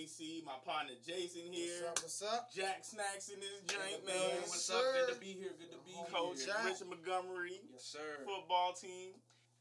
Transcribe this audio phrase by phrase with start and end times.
[0.00, 0.16] house.
[0.16, 1.92] It's JC, my partner Jason here.
[1.92, 2.22] What's up?
[2.22, 2.42] What's up?
[2.54, 4.16] Jack Snacks in this joint, man.
[4.16, 4.40] man.
[4.48, 4.74] what's sir.
[4.76, 5.06] up?
[5.08, 5.52] Good to be here.
[5.58, 6.54] Good to be Coach here.
[6.54, 6.64] Jack.
[6.66, 8.24] Richard Montgomery, Yes, sir.
[8.24, 9.12] football team.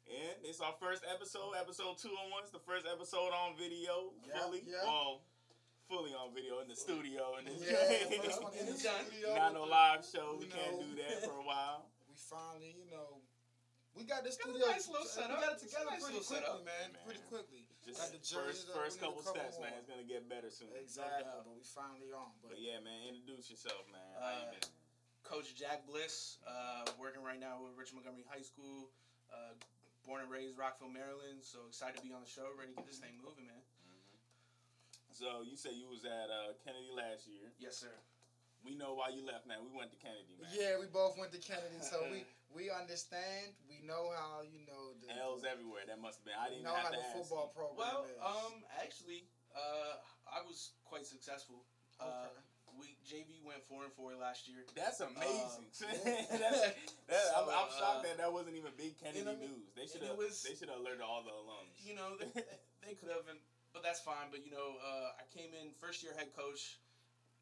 [0.09, 2.41] And it's our first episode, episode two on one.
[2.41, 4.63] It's the first episode on video, Yeah, fully.
[4.65, 4.81] yeah.
[4.81, 5.21] Well,
[5.85, 7.37] fully on video in the studio.
[7.37, 9.37] In this Yeah, first one in the It's studio.
[9.37, 10.33] Not no live show.
[10.41, 10.87] We You can't know.
[10.87, 11.85] do that for a while.
[12.09, 13.21] We finally, you know,
[13.93, 14.65] we got this Got a studio.
[14.73, 15.37] nice little uh, setup.
[15.37, 16.87] We got it together nice pretty quickly, man.
[16.89, 17.05] Man.
[17.05, 17.63] Pretty quickly.
[17.89, 19.73] Just Got the first up, first we need a couple couple steps, man.
[19.81, 20.69] It's gonna get better soon.
[20.77, 21.41] Exactly, doubt.
[21.49, 22.29] but we finally on.
[22.45, 24.05] But, But yeah, man, introduce yourself, man.
[24.21, 24.69] How Uh, you been?
[25.25, 28.93] Coach Jack Bliss, uh, working right now with Richard Montgomery High School.
[29.33, 29.57] Uh,
[30.05, 31.41] born and raised Rockville, Maryland.
[31.41, 32.49] So excited to be on the show.
[32.57, 33.61] Ready to get this thing moving, man.
[35.09, 37.51] So you said you was at uh, Kennedy last year.
[37.59, 37.91] Yes, sir.
[38.65, 39.63] We know why you left, man.
[39.63, 40.51] We went to Kennedy, man.
[40.51, 43.55] yeah, we both went to Kennedy, so we we understand.
[43.71, 45.87] We know how you know the L's everywhere.
[45.87, 46.35] That must have been.
[46.37, 47.55] I didn't know have how to the football you.
[47.55, 48.19] program Well, is.
[48.19, 49.95] um, actually, uh,
[50.27, 51.63] I was quite successful.
[51.99, 52.79] Uh, Okay.
[52.79, 54.63] we JV went four and four last year.
[54.75, 55.67] That's amazing.
[55.79, 56.61] Uh, that's,
[57.09, 59.49] that, I'm, I'm shocked uh, that that wasn't even big Kennedy you know what I
[59.49, 59.55] mean?
[59.65, 59.71] news.
[59.73, 60.19] They should have.
[60.19, 61.73] They should have alerted all the alums.
[61.81, 62.45] you know, they, they,
[62.85, 63.39] they could have, and,
[63.73, 64.29] but that's fine.
[64.29, 66.77] But you know, uh, I came in first year head coach,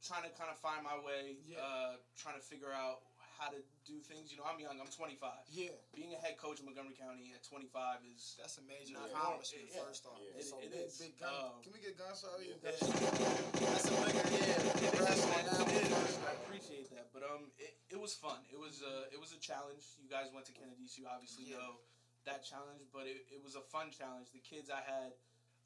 [0.04, 1.60] trying to kind of find my way, Yeah.
[1.62, 3.02] uh, trying to figure out
[3.38, 4.34] how to do things.
[4.34, 4.82] You know, I'm young.
[4.82, 5.30] I'm 25.
[5.54, 9.14] yeah, Being a head coach in Montgomery County at 25 is that's a major Not
[9.14, 9.70] accomplishment.
[9.70, 9.86] normal.
[9.94, 10.38] First off, Yeah.
[10.42, 11.30] It's It- a it big, big gun.
[11.34, 12.34] Um, Can we get gun show?
[12.42, 12.74] You yeah.
[12.74, 14.58] gun That's a big yeah.
[14.58, 15.46] It Congrats is, on man.
[15.46, 15.90] that It one is.
[15.94, 16.18] first.
[16.26, 18.42] I appreciate that, but um, it, it was fun.
[18.50, 19.86] It was uh, it was a challenge.
[20.02, 21.58] You guys went to Kennedy, so you obviously Yeah.
[21.62, 21.78] know
[22.26, 22.90] that challenge.
[22.92, 24.32] But it, it was a fun challenge.
[24.34, 25.14] The kids I had,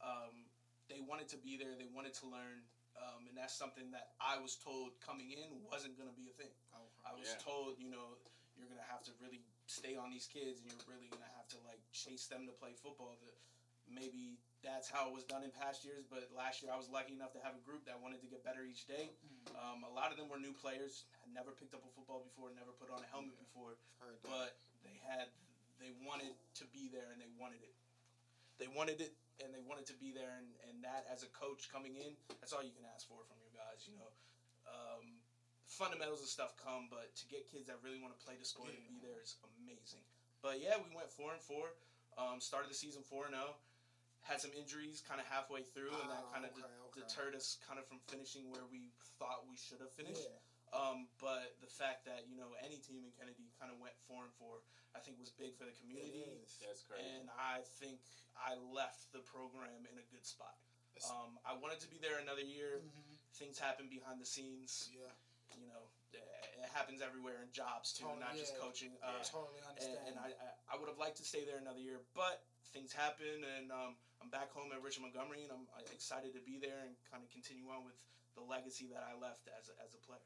[0.04, 0.44] um,
[0.92, 1.76] they wanted to be there.
[1.80, 2.68] They wanted to learn,
[2.98, 6.36] um, and that's something that I was told coming in wasn't going to be a
[6.36, 6.52] thing.
[6.74, 7.44] Oh, I was Yeah.
[7.44, 8.18] told, you know,
[8.58, 11.58] you're gonna have to really stay on these kids, and you're really gonna have to
[11.64, 13.16] like chase them to play football.
[13.22, 13.32] The,
[13.88, 17.14] maybe that's how it was done in past years, but last year I was lucky
[17.14, 19.10] enough to have a group that wanted to get better each day.
[19.58, 22.52] Um, a lot of them were new players, had never picked up a football before,
[22.54, 24.54] never put on a helmet before, Heard but
[24.84, 25.28] they had,
[25.80, 27.74] they wanted to be there and they wanted it.
[28.60, 31.72] They wanted it and they wanted to be there, and, and that as a coach
[31.72, 33.88] coming in, that's all you can ask for from your guys.
[33.88, 34.12] You know,
[34.68, 35.22] um,
[35.66, 38.76] fundamentals and stuff come, but to get kids that really want to play the sport
[38.76, 40.04] and be there is amazing.
[40.44, 41.72] But yeah, we went four and four.
[42.20, 43.56] Um, started the season four and zero.
[44.22, 47.02] Had some injuries kind of halfway through, and that Ah, kind of okay, okay.
[47.02, 50.22] deterred us kind of from finishing where we thought we should have finished.
[50.30, 50.38] Yeah.
[50.78, 54.22] Um, but the fact that you know any team in Kennedy kind of went four
[54.22, 54.62] and four,
[54.96, 56.28] I think was big for the community,
[56.60, 57.08] That's crazy.
[57.08, 58.00] and I think
[58.36, 60.56] I left the program in a good spot.
[61.10, 62.84] Um, I wanted to be there another year.
[62.84, 63.16] Mhm.
[63.34, 64.92] Things happen behind the scenes.
[64.94, 65.10] Yeah,
[65.58, 68.60] You know, it happens everywhere in jobs too, Totally, not just yeah.
[68.60, 68.92] coaching.
[69.02, 70.08] Uh, totally and, understand.
[70.08, 72.44] and I, I, I would have liked to stay there another year, but
[72.76, 76.42] things happen, and um, I'm back home at Richard Montgomery, and I'm uh, excited to
[76.44, 77.96] be there and kind of continue on with
[78.36, 80.22] the legacy that I left as a, as a player.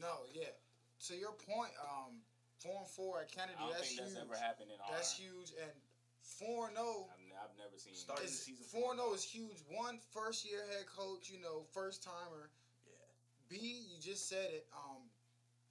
[0.00, 0.54] no, yeah.
[1.08, 2.22] To your point, um,
[2.62, 3.56] four and four at Kennedy.
[3.58, 4.24] I don't that's think that's huge.
[4.24, 4.92] ever happened in our.
[4.92, 5.72] That's huge, and
[6.20, 7.06] four and zero.
[7.12, 7.94] I've, n- I've never seen.
[7.94, 9.58] Started the season Four and zero is huge.
[9.70, 12.50] One first year head coach, you know, first timer.
[12.86, 12.96] Yeah.
[13.48, 14.66] B, you just said it.
[14.74, 15.06] Um,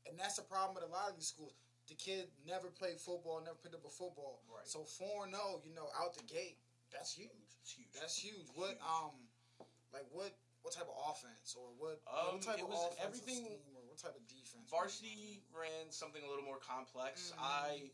[0.07, 1.53] and that's the problem with a lot of these schools.
[1.89, 4.41] The kid never played football, never picked up a football.
[4.49, 4.65] Right.
[4.65, 6.57] So four and zero, you know, out the gate,
[6.93, 7.29] that's huge.
[7.61, 7.89] It's huge.
[7.93, 8.47] That's huge.
[8.55, 8.81] What Huge.
[8.85, 9.13] um,
[9.93, 10.33] like what
[10.65, 13.85] what type of offense or what, Um, what type it of was offensive everything- or
[13.85, 14.65] what type of defense?
[14.67, 17.31] Varsity ran something a little more complex.
[17.31, 17.37] Mhm.
[17.39, 17.91] I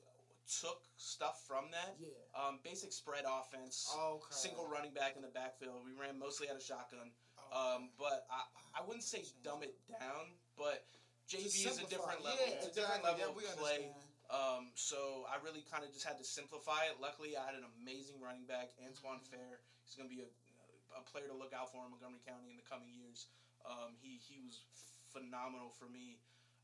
[0.47, 1.99] took stuff from that.
[1.99, 2.07] Yeah.
[2.33, 3.91] Um, basic spread offense.
[3.93, 4.33] Okay.
[4.33, 5.83] Single running back in the backfield.
[5.83, 7.13] We ran mostly out of shotgun.
[7.37, 10.87] Oh, Um, but I, I wouldn't say dumb it down, but
[11.27, 12.39] JV is a different level.
[12.47, 13.23] Yeah, it's a different exactly.
[13.25, 13.75] level Yeah, of play.
[13.91, 14.07] understand.
[14.29, 17.01] Um, so I really kind of just had to simplify it.
[17.01, 19.27] Luckily, I had an amazing running back, Antoine Mhm.
[19.27, 19.61] Fair.
[19.83, 20.27] He's going to be a,
[20.97, 23.31] a player to look out for in Montgomery County in the coming years.
[23.63, 24.63] Um, he he was
[25.11, 26.19] phenomenal for me.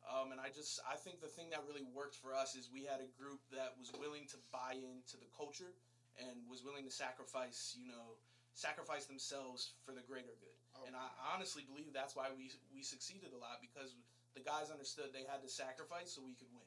[0.08, 2.88] Um, and I just I think the thing that really worked for us is we
[2.88, 5.76] had a group that was willing to buy into the culture
[6.18, 8.18] and was willing to sacrifice, you know,
[8.56, 10.58] sacrifice themselves for the greater good.
[10.86, 13.98] And I honestly believe that's why we we succeeded a lot because
[14.38, 16.67] the guys understood they had to sacrifice so we could win.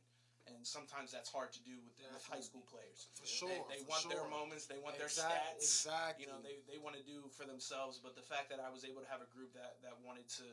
[0.50, 3.06] And sometimes that's hard to do with, the, with high school players.
[3.17, 5.62] For sure, They, they for want their moments, they want Exact- their stats.
[5.62, 6.20] Exactly.
[6.26, 7.97] You know, they, they want to do for themselves.
[8.02, 10.47] But the fact that I was able to have a group that, that wanted to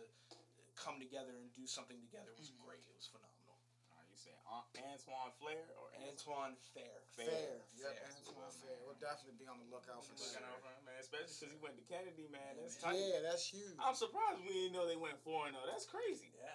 [0.78, 2.62] come together and do something together was Mhm.
[2.64, 2.86] great.
[2.86, 3.58] It was phenomenal.
[3.98, 6.54] Are you saying Antoine Flair or Antoine?
[6.54, 7.02] Antoine Fair.
[7.18, 7.26] fair.
[7.26, 7.58] Fair.
[7.82, 8.08] Yep, Fair.
[8.14, 8.78] Antoine Fair.
[8.86, 10.54] We'll definitely be on the lookout for Looking that.
[10.54, 12.54] out for him, man, especially because he went to Kennedy, man.
[12.54, 12.94] Yeah, That's man.
[12.94, 13.02] tight.
[13.02, 13.76] Yeah, that's huge.
[13.82, 15.66] I'm surprised we didn't know they went four and zero.
[15.66, 16.30] That's crazy.
[16.38, 16.54] Yeah.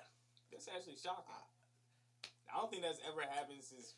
[0.54, 1.32] That's actually shocking.
[1.34, 1.42] I
[2.60, 3.94] don't think that's ever happened since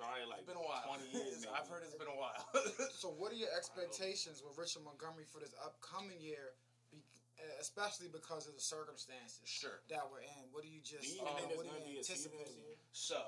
[0.00, 0.82] Probably like It's been a while.
[0.88, 1.44] 20 years.
[1.52, 2.42] I've heard it's been a while.
[2.96, 6.56] So, what are your expectations with Richard Montgomery for this upcoming year,
[6.90, 7.04] be,
[7.38, 9.84] uh, especially because of the circumstances sure.
[9.92, 10.42] that we're in?
[10.50, 11.88] What do you just, Do you you even know, think there's what do going to
[11.92, 12.66] be you a season this anticipate?
[12.66, 12.76] year?
[12.96, 13.20] So,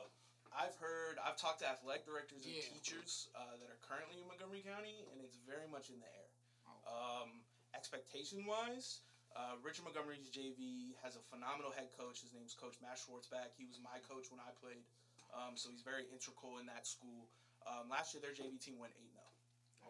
[0.57, 2.65] I've heard, I've talked to athletic directors and Yeah.
[2.75, 6.29] teachers uh, that are currently in Montgomery County, and it's very much in the air.
[6.65, 7.23] Oh.
[7.29, 7.45] Um,
[7.77, 12.23] expectation wise, uh, Richard Montgomery's JV has a phenomenal head coach.
[12.23, 13.55] His name's Coach Matt Schwartzback.
[13.59, 14.87] He was my coach when I played,
[15.35, 17.27] um, so he's very integral in that school.
[17.67, 19.19] Um, last year, their JV team went 8 0.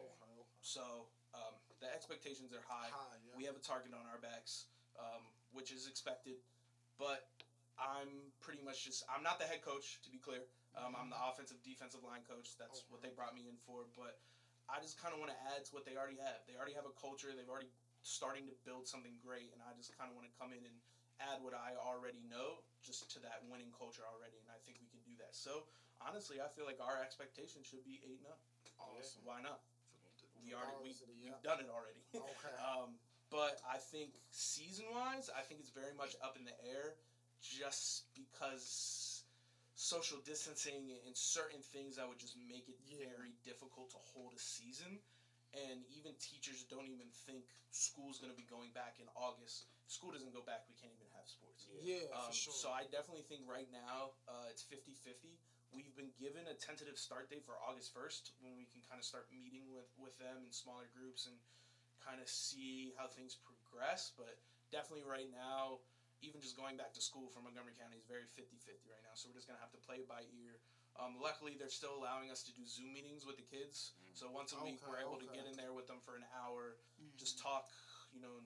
[0.00, 0.58] Okay, okay.
[0.64, 1.54] So, um,
[1.84, 2.88] the expectations are high.
[2.88, 3.36] High, yeah.
[3.36, 5.20] We have a target on our backs, um,
[5.52, 6.40] which is expected.
[6.96, 7.28] But
[7.76, 10.46] I'm pretty much just I'm not the head coach to be clear.
[10.78, 12.54] Um, I'm the offensive defensive line coach.
[12.56, 13.86] That's what they brought me in for.
[13.92, 14.22] But
[14.70, 16.42] I just kind of want to add to what they already have.
[16.46, 17.34] They already have a culture.
[17.34, 17.70] They've already
[18.04, 20.76] starting to build something great, and I just kind of want to come in and
[21.18, 24.38] add what I already know just to that winning culture already.
[24.44, 25.32] And I think we can do that.
[25.32, 25.64] So
[26.04, 28.38] honestly, I feel like our expectation should be eight and up.
[28.78, 29.24] Awesome.
[29.24, 29.64] Why not?
[30.42, 30.92] We already we,
[31.22, 32.04] we've done it already.
[32.14, 32.54] Okay.
[32.60, 33.00] Um,
[33.32, 36.94] but I think season wise, I think it's very much up in the air
[37.42, 39.22] just because
[39.74, 43.06] social distancing and certain things that would just make it Yeah.
[43.10, 45.00] very difficult to hold a season.
[45.54, 49.70] And even teachers don't even think school's going to be going back in August.
[49.86, 51.70] If school doesn't go back, we can't even have sports.
[51.78, 52.58] Yeah, Um, for sure.
[52.58, 55.38] So I definitely think right now uh, it's 50 50.
[55.70, 59.06] We've been given a tentative start date for August 1st when we can kind of
[59.06, 61.34] start meeting with, with them in smaller groups and
[61.98, 64.14] kind of see how things progress.
[64.14, 64.38] But
[64.70, 65.82] definitely right now,
[66.22, 69.18] even just going back to school for Montgomery County is very 50 50 right now.
[69.18, 70.62] So we're just going to have to play it by ear.
[70.96, 73.92] Um, luckily, they're still allowing us to do Zoom meetings with the kids.
[74.14, 76.22] So once a week, Okay, we're able to get in there with them for an
[76.30, 77.18] hour, Mhm.
[77.18, 77.64] just talk,
[78.12, 78.40] you know,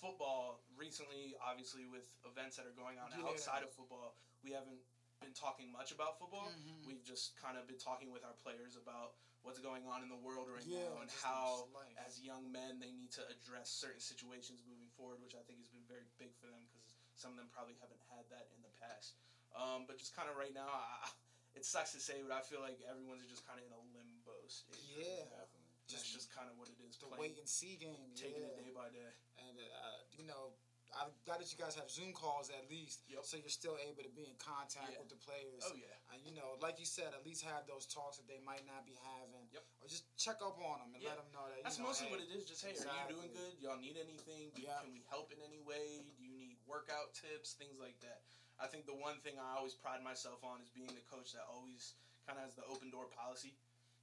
[0.00, 3.22] football recently obviously with events that are going on Yeah.
[3.28, 4.82] outside of football we haven't
[5.20, 6.84] been talking much about football Mhm.
[6.84, 10.16] we've just kind of been talking with our players about what's going on in the
[10.16, 14.64] world right Yeah, now and how as young men they need to address certain situations
[14.66, 16.82] moving forward which i think has been very big for them because
[17.14, 19.14] some of them probably haven't had that in the past
[19.54, 21.08] um, but just kind of right now I,
[21.54, 24.32] it sucks to say but i feel like everyone's just kind of in a limbo
[24.32, 25.24] right Yeah.
[25.32, 25.44] now.
[25.44, 25.68] Definitely.
[25.92, 28.12] that's just kind of what it is the playing wait and see game.
[28.16, 28.52] taking yeah.
[28.56, 30.54] it day by day And uh, you know,
[30.92, 33.24] I'm glad that you guys have Zoom calls at least, Yep.
[33.24, 35.00] so you're still able to be in contact Yeah.
[35.00, 35.64] with the players.
[35.64, 38.40] oh yeah And you know, like you said, at least have those talks that they
[38.44, 39.64] might not be having, Yep.
[39.80, 41.16] or just check up on them and Yeah.
[41.16, 41.56] let them know that.
[41.60, 42.44] You That's know, mostly hey, what it is.
[42.44, 43.52] Just hey, are you doing good?
[43.60, 44.52] Y'all need anything?
[44.52, 44.68] Do-.
[44.68, 46.04] Can we help in any way?
[46.04, 47.56] Do you need workout tips?
[47.56, 48.20] Things like that.
[48.60, 51.44] I think the one thing I always pride myself on is being the coach that
[51.48, 51.96] always
[52.26, 53.56] kind of has the open door policy.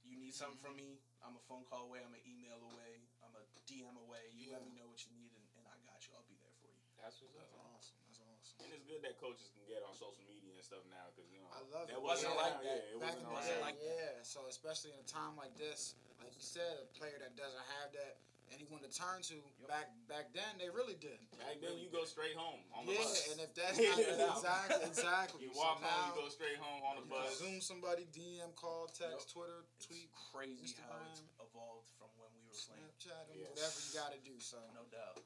[0.04, 0.96] You need something from mm-hmm.
[0.96, 4.32] me, I'm a phone call away, I'm an email away, I'm a DM away.
[4.32, 6.16] You let me know what you need, and, and I got you.
[6.16, 6.80] I'll be there for you.
[6.98, 7.68] That's what's That's up.
[7.76, 8.00] awesome.
[8.08, 8.56] That's awesome.
[8.64, 11.40] And it's good that coaches can get on social media and stuff now because you
[11.40, 12.02] know I love that it.
[12.02, 12.42] wasn't Yeah.
[12.42, 12.80] like that.
[12.80, 14.18] Yeah, it Back wasn't in the day, like that.
[14.20, 14.24] yeah.
[14.24, 17.92] So especially in a time like this, like you said, a player that doesn't have
[17.96, 18.20] that
[18.54, 19.38] anyone to turn to.
[19.58, 19.68] Yep.
[19.70, 21.18] Back back then, they really did.
[21.38, 23.28] Back then, you go straight home on the Yeah, bus.
[23.30, 23.94] and if that's Yeah.
[23.94, 23.98] not
[24.36, 27.38] exactly exactly, You So walk now, home, you go straight home on the you bus.
[27.38, 29.32] Zoom somebody, DM, call, text, Yep.
[29.32, 32.82] Twitter, It's tweet, crazy how it's evolved from when we were playing.
[32.82, 33.50] Snapchat, and Yeah.
[33.54, 34.36] whatever you got to do.
[34.42, 35.22] So No doubt.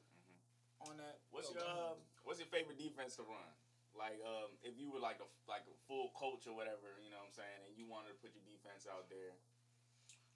[0.81, 3.49] on that, What's your come um, What's your favorite defense to run?
[3.95, 7.17] Like um, if you were like a like a full coach or whatever, you know
[7.23, 9.39] what I'm saying, and you wanted to put your defense out there.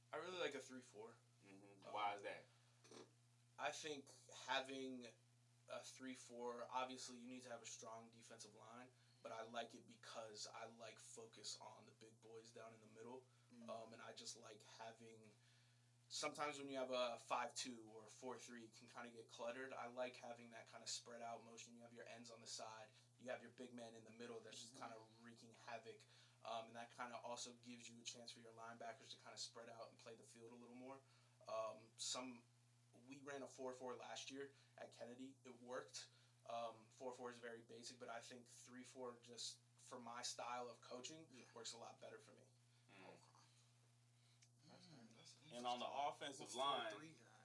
[0.10, 1.12] I really like a three four.
[1.46, 2.49] hmm Why is that?
[3.60, 4.08] I think
[4.48, 5.04] having
[5.70, 8.90] a three four, obviously you need to have a strong defensive line,
[9.22, 12.92] but I like it because I like focus on the big boys down in the
[12.96, 13.66] middle, Mm.
[13.70, 15.34] um, and I just like having.
[16.10, 19.14] Sometimes when you have a five two or a four three, it can kind of
[19.14, 19.70] get cluttered.
[19.78, 21.78] I like having that kind of spread out motion.
[21.78, 22.90] You have your ends on the side,
[23.22, 26.02] you have your big man in the middle that's just kind of wreaking havoc.
[26.48, 29.36] Um, and that kind of also gives you a chance for your linebackers to kind
[29.36, 30.98] of spread out and play the field a little more.
[31.46, 32.42] Um, some
[33.10, 34.48] we ran a four four last year
[34.78, 35.34] at Kennedy.
[35.44, 36.06] It worked.
[36.50, 39.58] Um, four four is very basic, but I think three four just
[39.90, 41.46] for my style of coaching Yeah.
[41.58, 42.46] works a lot better for me.
[43.02, 43.18] Mm.
[44.70, 47.42] Mm, And on the offensive Four, line, three guy.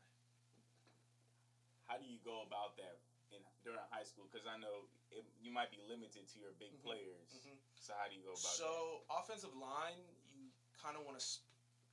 [1.89, 3.01] how do you go about that
[3.33, 4.29] in during high school?
[4.31, 6.83] Because I know it, you might be limited to your big Mhm.
[6.85, 7.29] players.
[7.33, 7.57] Mhm.
[7.81, 10.01] So how do you go about So offensive line,
[10.33, 11.45] you kind of want to sp-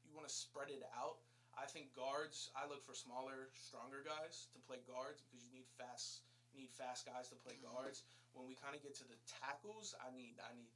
[0.03, 1.19] you want to spread it out.
[1.57, 2.51] I think guards.
[2.55, 6.23] I look for smaller, stronger guys to play guards because you need fast.
[6.51, 7.71] You need fast guys to play mm-hmm.
[7.71, 8.03] guards.
[8.35, 10.71] When we kind of get to the tackles, I need I need.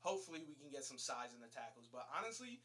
[0.00, 1.90] Hopefully, we can get some size in the tackles.
[1.90, 2.62] But honestly,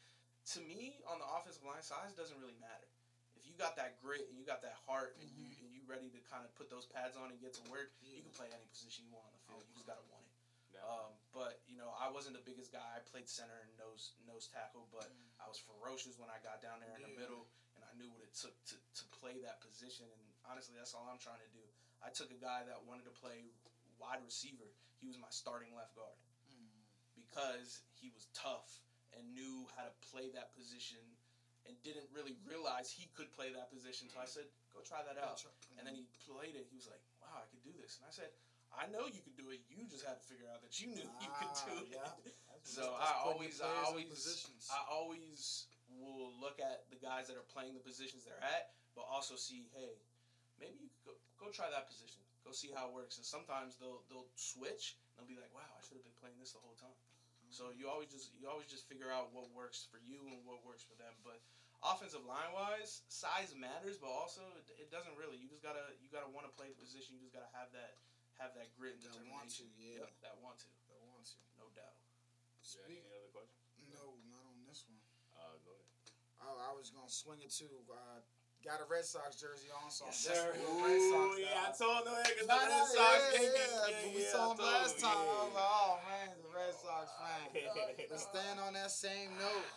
[0.56, 2.88] to me, on the offensive line, size doesn't really matter.
[3.36, 5.66] If you got that grit and you got that heart and you mm-hmm.
[5.66, 8.22] and you ready to kind of put those pads on and get to work, you
[8.22, 9.62] can play any position you want on the field.
[9.68, 10.25] You just gotta want it.
[10.86, 12.86] Um, but you know, I wasn't the biggest guy.
[12.94, 15.34] I played center and nose nose tackle, but mm.
[15.42, 18.22] I was ferocious when I got down there in the middle, and I knew what
[18.22, 20.06] it took to, to play that position.
[20.06, 21.66] And honestly, that's all I'm trying to do.
[21.98, 23.50] I took a guy that wanted to play
[23.98, 24.70] wide receiver.
[25.02, 26.14] He was my starting left guard
[26.46, 26.70] mm.
[27.18, 31.02] because he was tough and knew how to play that position
[31.66, 34.06] and didn't really realize he could play that position.
[34.06, 34.38] So I mm.
[34.38, 35.42] said, "Go try that out."
[35.74, 36.70] And then he played it.
[36.70, 38.30] He was like, "Wow, I could do this." And I said,
[38.76, 39.60] "I know you could do it.
[39.68, 42.12] You just had to figure out that you knew you could do Ah, it." yeah.
[42.66, 44.10] So That's I always, I always.
[44.74, 49.06] I always will look at the guys that are playing the positions they're at, but
[49.06, 50.02] also see, hey,
[50.58, 52.26] maybe you could go, go try that position.
[52.42, 53.22] Go see how it works.
[53.22, 56.42] And sometimes they'll they'll switch and they'll be like, wow, I should have been playing
[56.42, 56.98] this the whole time.
[57.54, 60.66] So you always just you always just figure out what works for you and what
[60.66, 61.14] works for them.
[61.22, 61.38] But
[61.86, 65.38] offensive line wise, size matters, but also it, it doesn't really.
[65.38, 67.14] You just gotta you gotta want to play the position.
[67.14, 67.94] You just gotta have that
[68.40, 69.72] have that grit and That want determination.
[69.72, 70.00] to, yeah.
[70.04, 71.36] Yep, that want to, I want to.
[71.56, 71.96] no doubt.
[72.60, 73.62] You got Speak, any other questions?
[73.92, 74.98] no, not on this one.
[75.36, 75.86] Uh, go ahead.
[76.42, 77.70] I, I was gonna swing it too.
[77.88, 78.20] Uh,
[78.64, 80.84] got a Red Sox jersey on, so I'm Yes, definitely sir.
[80.84, 81.46] Red Sox Ooh, guy.
[81.46, 82.96] yeah, I told no niggas Nah, the nah, Red Sox.
[82.96, 85.16] yeah, Yeah, yeah, yeah, we yeah, saw I him last him, time.
[85.16, 87.46] I was like, oh man, the Red Sox fan.
[88.10, 89.68] But staying on that same note,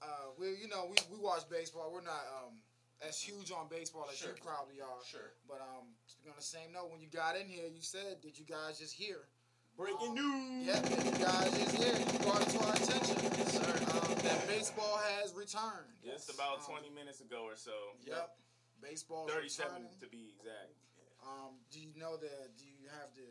[0.00, 1.90] uh, we you know we, we watch baseball.
[1.92, 2.62] We're not um
[3.04, 4.34] as huge on baseball as Sure.
[4.34, 5.02] you probably are.
[5.06, 5.30] Sure.
[5.46, 5.94] But um,
[6.28, 8.78] speaking on the same note, when you got in here, you said, "Did you guys
[8.78, 9.28] just hear?"
[9.76, 10.66] Breaking news.
[10.66, 11.94] Yeah, did you guys just hear?
[11.94, 13.16] You brought it to our attention.
[13.38, 13.70] Yes, sir.
[13.94, 15.86] Um, that baseball has returned.
[16.02, 17.94] Just about Um, 20 minutes ago or so.
[18.02, 18.36] Yep.
[18.80, 19.98] Baseball 37 returning.
[20.00, 20.74] to be exact.
[21.22, 22.56] Um, do you know that?
[22.56, 23.30] Do you have the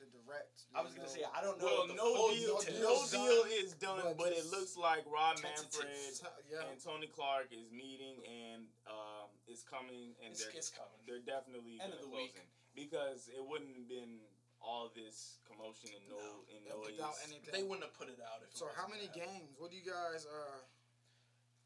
[0.00, 0.64] the direct?
[0.72, 1.68] I was you gonna say I don't know.
[1.68, 3.12] Well, no full deal, details.
[3.12, 5.84] no deal is done, but but it looks like Rob tentative.
[5.84, 6.64] Manfred Yeah.
[6.72, 10.98] and Tony Clark is meeting and um, is coming, and It's, they're it's coming.
[11.04, 12.36] they're definitely End of gonna the week.
[12.74, 14.20] because it wouldn't have been
[14.60, 16.80] all this commotion and no, in No.
[16.80, 16.92] and noise.
[16.96, 17.52] without anything.
[17.52, 18.52] They wouldn't have put it out if.
[18.52, 19.56] it So how many games?
[19.60, 20.24] What do you guys?
[20.26, 20.64] Uh,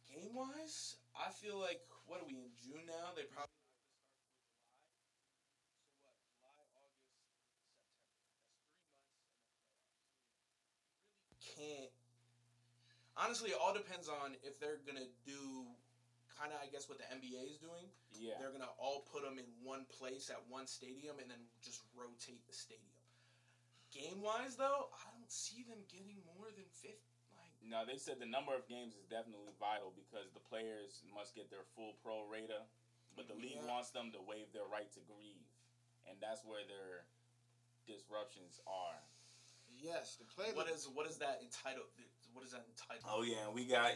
[0.05, 3.11] Game wise, I feel like what are we in June now?
[3.17, 3.51] They probably.
[11.57, 11.91] Can't.
[13.17, 15.71] Honestly, it all depends on if they're gonna do,
[16.35, 17.87] kind of I guess what the NBA is doing.
[18.19, 21.87] yeah, They're gonna all put them in one place at one stadium and then just
[21.95, 22.91] rotate the stadium.
[23.95, 27.15] Game wise, though, I don't see them getting more than fifty.
[27.39, 31.39] Like no, they said the number of games is definitely vital because the players must
[31.39, 32.67] get their full pro rata,
[33.15, 33.71] but the league Yeah.
[33.71, 35.47] wants them to waive their right to grieve,
[36.11, 37.07] and that's where their
[37.87, 38.99] disruptions are.
[39.85, 40.51] Yes, the play.
[40.55, 41.87] what is what is that entitled?
[42.33, 43.05] What is that entitled?
[43.09, 43.93] Oh yeah, we got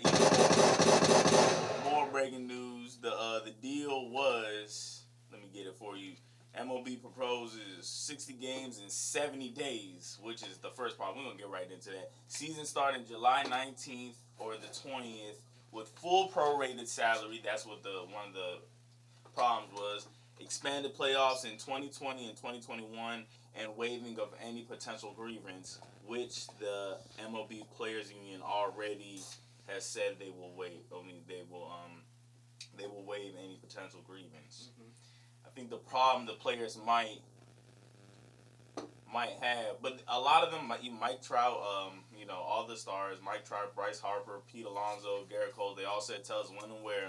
[1.90, 2.98] more breaking news.
[3.00, 5.02] The uh, the deal was
[5.32, 6.12] let me get it for you.
[6.58, 11.14] MLB proposes 60 games in 70 days, which is the first part.
[11.14, 12.10] We're gonna get right into that.
[12.26, 15.40] Season starting July 19th or the 20th
[15.72, 17.40] with full prorated salary.
[17.44, 18.58] That's what the one of the
[19.34, 20.06] problems was.
[20.40, 23.24] Expanded playoffs in 2020 and 2021,
[23.54, 29.20] and waiving of any potential grievance, which the MLB Players Union already
[29.66, 30.84] has said they will waive.
[30.92, 32.02] I mean, they will um,
[32.76, 34.70] they will waive any potential grievance.
[34.80, 34.90] Mhm.
[35.46, 37.20] I think the problem the players might
[39.12, 42.66] might have, but a lot of them, like even Mike Trout, um, you know, all
[42.66, 46.50] the stars, Mike Trout, Bryce Harper, Pete Alonso, Gerrit Cole, they all said tell us
[46.50, 47.08] when and where.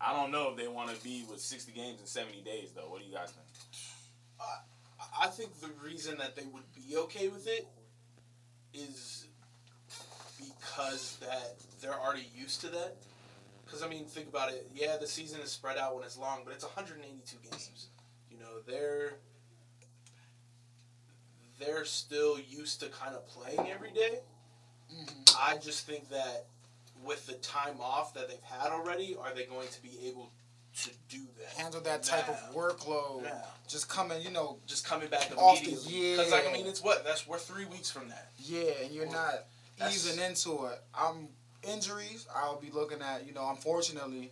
[0.00, 2.88] I don't know if they want to be with 60 games in 70 days, though.
[2.88, 3.46] What do you guys think?
[5.18, 7.66] I think the reason that they would be okay with it
[8.72, 9.26] is
[10.38, 12.96] because that they're already used to that.
[13.64, 14.68] Because I mean, think about it.
[14.74, 17.88] Yeah, the season is spread out when it's long, but it's 182 games.
[18.30, 19.14] You know, they're
[21.58, 24.20] they're still used to kind of playing every day.
[24.92, 25.36] Mhm.
[25.38, 26.46] I just think that
[27.04, 30.32] with the time off that they've had already, are they going to be able
[30.84, 31.60] to do that?
[31.60, 33.24] handle that type of workload.
[33.24, 33.30] Nah.
[33.68, 36.10] Just coming, you know, Just coming back Off the- immediately.
[36.12, 38.30] Because like I mean, it's what that's we're three weeks from that.
[38.38, 39.44] yeah, and you're not
[39.90, 40.80] easing into it.
[40.94, 41.28] I'm
[41.62, 42.26] injuries.
[42.34, 44.30] I'll be looking at, you know, unfortunately,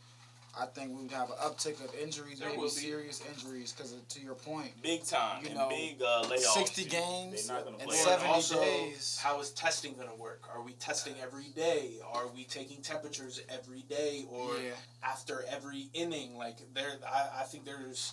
[0.60, 4.20] I think we would have an uptick of injuries, There maybe serious injuries, because to
[4.20, 5.42] your point, Big time.
[5.42, 6.54] You and know, big uh, layoffs.
[6.54, 6.90] 60 too.
[6.90, 9.20] games They're not going to and 70 also, days.
[9.22, 10.42] how is testing going to work?
[10.52, 11.92] Are we testing every day?
[12.12, 14.70] Are we taking temperatures every day or yeah,
[15.04, 16.36] after every inning?
[16.36, 18.12] Like there, I, I think there's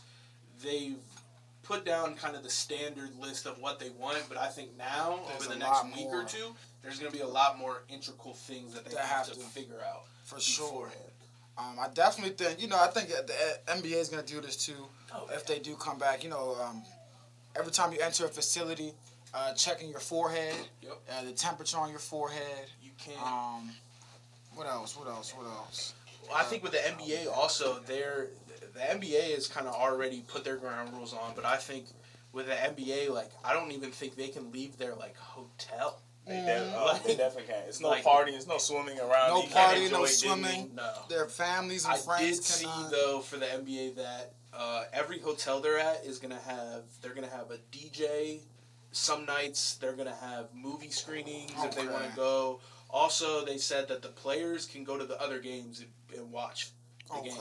[0.64, 0.98] they've
[1.64, 5.20] put down kind of the standard list of what they want, but I think now
[5.30, 6.22] There's over the next week more.
[6.22, 9.26] or two, there's going to be a lot more integral things that they That have,
[9.26, 10.92] have to, to- figure out for sure.
[11.58, 14.58] Um, I definitely think, you know, I think the NBA is going to do this
[14.58, 14.88] too.
[15.14, 16.84] Oh, if they do come back, you know, um,
[17.56, 18.94] every time you enter a facility,
[19.34, 20.98] uh, checking your forehead, Yep.
[21.12, 22.68] uh, the temperature on your forehead.
[22.82, 23.22] You can't.
[23.22, 23.72] Um,
[24.54, 24.98] what else?
[24.98, 25.34] What else?
[25.36, 25.94] What else?
[26.28, 28.28] Well, I think with the NBA also, they're
[28.74, 31.86] the NBA has kind of already put their ground rules on, but I think
[32.34, 36.02] with the NBA, like I don't even think they can leave their like hotel.
[36.28, 37.68] They, de- oh, they definitely can't.
[37.68, 38.34] It's no Like- partying.
[38.36, 39.30] It's no swimming around.
[39.30, 40.28] No You partying, no enjoy Disney.
[40.30, 40.72] swimming.
[40.76, 40.94] No.
[41.10, 42.92] Their families and I friends I did see cannot.
[42.92, 47.28] though for the NBA that uh, every hotel they're at is gonna have they're gonna
[47.30, 48.40] have a DJ.
[48.92, 52.60] Some nights they're gonna have movie screenings if they want to go.
[52.90, 56.70] Also, they said that the players can go to the other games and, and watch
[56.70, 56.76] the
[57.12, 57.30] Okay.
[57.30, 57.40] games,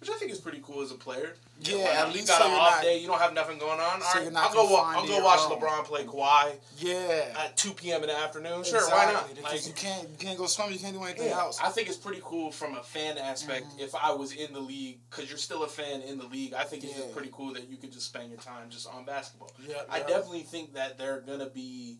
[0.00, 1.34] which I think is pretty cool as a player.
[1.60, 3.58] Yeah, Why at you least got so an off not- day, you don't have nothing
[3.58, 4.02] going on.
[4.02, 4.76] So All right, I'll go.
[4.76, 5.58] I'll go watch home.
[5.58, 7.34] LeBron play Kawhi Yeah.
[7.38, 8.02] at two p.m.
[8.02, 8.62] in the afternoon.
[8.62, 9.34] Sure, exactly, why not?
[9.34, 10.70] Because Like, you can't you can't go swim.
[10.72, 11.58] You can't do anything yeah, else.
[11.62, 13.66] I think it's pretty cool from a fan aspect.
[13.76, 13.80] Mhm.
[13.80, 16.64] If I was in the league, because you're still a fan in the league, I
[16.64, 17.06] think it's Yeah.
[17.14, 19.50] pretty cool that you could just spend your time just on basketball.
[19.66, 21.98] Yeah, I definitely think that they're gonna be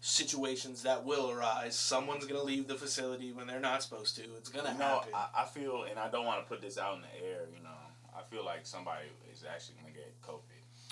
[0.00, 1.76] situations that will arise.
[1.76, 4.22] Someone's gonna leave the facility when they're not supposed to.
[4.36, 5.10] It's gonna You know, happen.
[5.14, 7.42] I, I feel, and I don't want to put this out in the air.
[7.54, 7.70] You know,
[8.16, 10.40] I feel like somebody is actually gonna get COVID.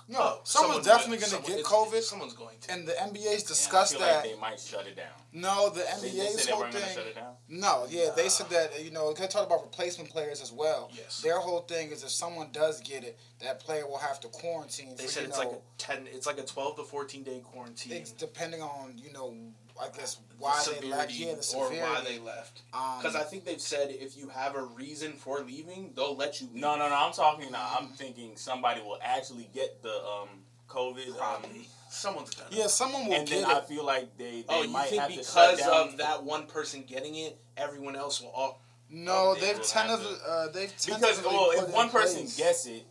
[0.08, 2.72] No, Oh, someone's someone definitely gonna Someone- get COVID, Someone's going to.
[2.72, 4.24] and the NBA's discussed that.
[4.24, 5.12] like they might shut it down.
[5.32, 6.94] no, the they NBA's said they whole thing.
[6.94, 7.36] shut it down.
[7.48, 10.90] No, yeah, they said that you know they talked about replacement players as well.
[10.94, 11.20] yes.
[11.20, 14.96] Their whole thing is if someone does get it, that player will have to quarantine.
[14.96, 16.08] They for, said it's know, like a ten.
[16.10, 17.92] It's like a twelve to fourteen day quarantine.
[17.92, 19.34] it's depending on you know
[19.80, 21.12] I guess why the they left.
[21.12, 22.62] Yeah, the or why they left.
[22.72, 26.40] um, Because I think they've said if you have a reason for leaving, they'll let
[26.40, 26.60] you leave.
[26.62, 26.94] No, no, no.
[26.94, 27.50] I'm talking.
[27.50, 27.76] now.
[27.78, 30.28] I'm thinking somebody will actually get the um
[30.68, 31.20] COVID.
[31.20, 31.42] Um,
[31.90, 32.50] Someone's gonna.
[32.52, 33.56] yeah, someone will and get then it.
[33.56, 35.96] I feel like they, they Oh, you might think have to because shut down of
[35.96, 38.60] that one person getting it, everyone else will all.
[38.90, 42.66] no, they they've will tentatively have uh, they've Because well, if in one person gets
[42.66, 42.84] it,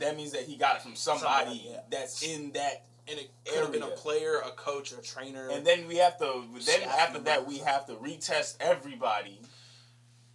[0.00, 1.80] that means that he got it from somebody, Somebody, yeah.
[1.90, 2.84] that's in that.
[3.08, 5.48] And it could have been a player, a coach, a trainer.
[5.50, 6.44] And then we have to.
[6.64, 9.40] Then after that, we have to retest everybody.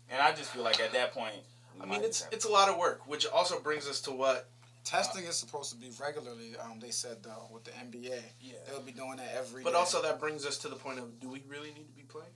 [0.10, 1.34] And I just feel like at that point,
[1.76, 4.50] we I mean, it's it's a lot of work, which also brings us to what.
[4.84, 6.56] testing is supposed to be regularly.
[6.64, 8.54] Um, they said though with the NBA, Yeah.
[8.68, 9.78] they'll be doing that every But day.
[9.78, 12.32] also that brings us to the point of, do we really need to be playing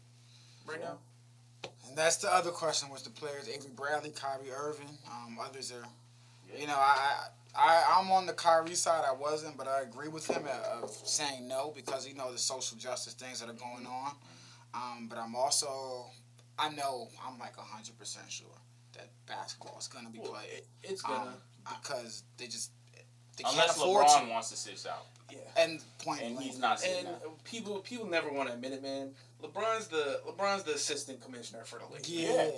[0.65, 0.95] right Yeah.
[1.63, 1.69] now?
[1.87, 5.85] And that's the other question was the players Avery Bradley, Kyrie Irving, um, others are.
[6.59, 9.03] You know, I, I I'm on the Kyrie side.
[9.07, 12.37] I wasn't, but I agree with him uh, of saying no because you know the
[12.37, 14.13] social justice things that are going on.
[14.73, 16.05] Um, but I'm also
[16.57, 18.47] I know I'm like hundred percent sure
[18.93, 21.31] that basketball is gonna be Well, played it, it's gonna.
[21.31, 22.71] um, because they just
[23.37, 24.29] they unless can't afford LeBron to.
[24.31, 25.63] wants to sit out, yeah.
[25.63, 26.49] And point and blank.
[26.51, 27.43] he's not sitting And out.
[27.43, 29.11] people people never want to admit it, man.
[29.41, 32.07] LeBron's the LeBron's the assistant commissioner for the league.
[32.07, 32.51] Yeah, Yeah.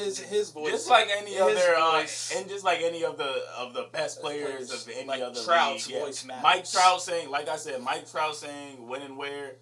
[0.00, 0.72] His his voice.
[0.72, 2.00] Just like any his other, uh,
[2.36, 5.40] and just like any of the of the best players players, of any like other
[5.42, 6.00] Trout's league.
[6.00, 6.42] voice matters.
[6.42, 9.52] Mike Trout saying, like I said, Mike Trout saying when and where,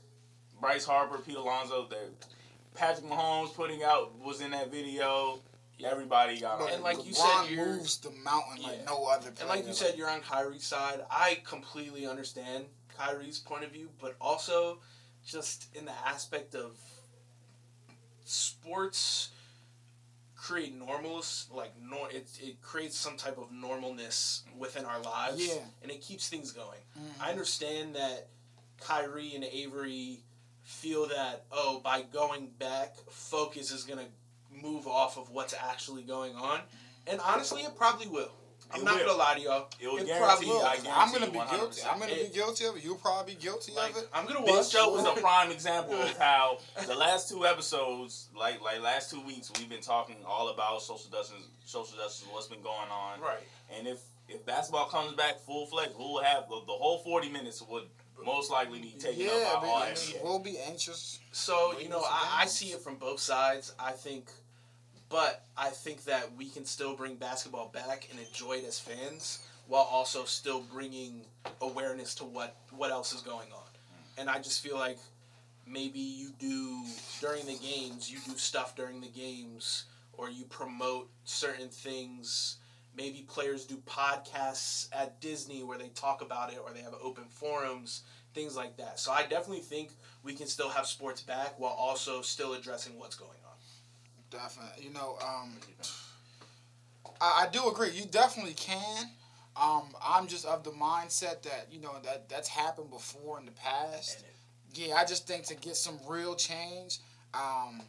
[0.60, 2.08] Bryce Harper, Pete Alonso, there,
[2.74, 5.40] Patrick Mahomes putting out was in that video.
[5.84, 6.72] Everybody got But on.
[6.74, 9.32] And like LeBron you said, you're- moves the mountain like no other.
[9.40, 11.04] And like you said, you're on Kyrie's side.
[11.10, 12.66] I completely understand
[12.96, 14.80] Kyrie's point of view, but also
[15.26, 16.76] just in the aspect of
[18.24, 19.30] sports
[20.36, 25.60] create normals like nor it, it creates some type of normalness within our lives Yeah.
[25.82, 27.20] and it keeps things going Mhm.
[27.20, 28.28] i understand that
[28.80, 30.24] kyrie and avery
[30.64, 34.10] feel that oh by going back focus is going to
[34.60, 36.60] move off of what's actually going on
[37.06, 38.30] and honestly it probably will
[38.72, 39.04] i'm It not will.
[39.04, 40.60] going to lie to y'all it will it probably I will.
[40.62, 41.50] guarantee I'm gonna be 100%.
[41.50, 41.82] guilty.
[41.90, 42.84] I'm gonna be guilty of it.
[42.84, 44.08] You'll probably be guilty like, of it.
[44.14, 47.44] i'm going to This watch show is a prime example of how the last two
[47.46, 52.26] episodes, like like last two weeks, we've been talking all about social justice, social justice,
[52.30, 53.40] what's been going on, right
[53.76, 57.62] and if if basketball comes back full fledged, we'll have the, the whole forty minutes
[57.68, 57.84] would
[58.24, 60.22] most likely be taken yeah, up by all I mean, NBA.
[60.24, 61.18] we'll be anxious.
[61.32, 63.74] So you know, I, I see it from both sides.
[63.80, 64.30] I think,
[65.12, 69.46] but I think that we can still bring basketball back and enjoy it as fans,
[69.68, 71.20] while also still bringing
[71.60, 73.68] awareness to what what else is going on.
[74.16, 74.98] And I just feel like
[75.66, 76.82] maybe you do
[77.20, 82.56] during the games, you do stuff during the games, or you promote certain things.
[82.96, 87.24] Maybe players do podcasts at Disney where they talk about it, or they have open
[87.28, 88.02] forums,
[88.34, 88.98] things like that.
[88.98, 89.90] So I definitely think
[90.22, 93.51] we can still have sports back while also still addressing what's going on.
[94.32, 94.84] Definitely.
[94.84, 95.52] You know, um,
[97.20, 97.90] I, I do agree.
[97.90, 99.06] You definitely can.
[99.60, 103.52] Um, I'm just of the mindset that you know that that's happened before in the
[103.52, 104.24] past.
[104.74, 107.00] Yeah, I just think to get some real change,
[107.34, 107.82] um,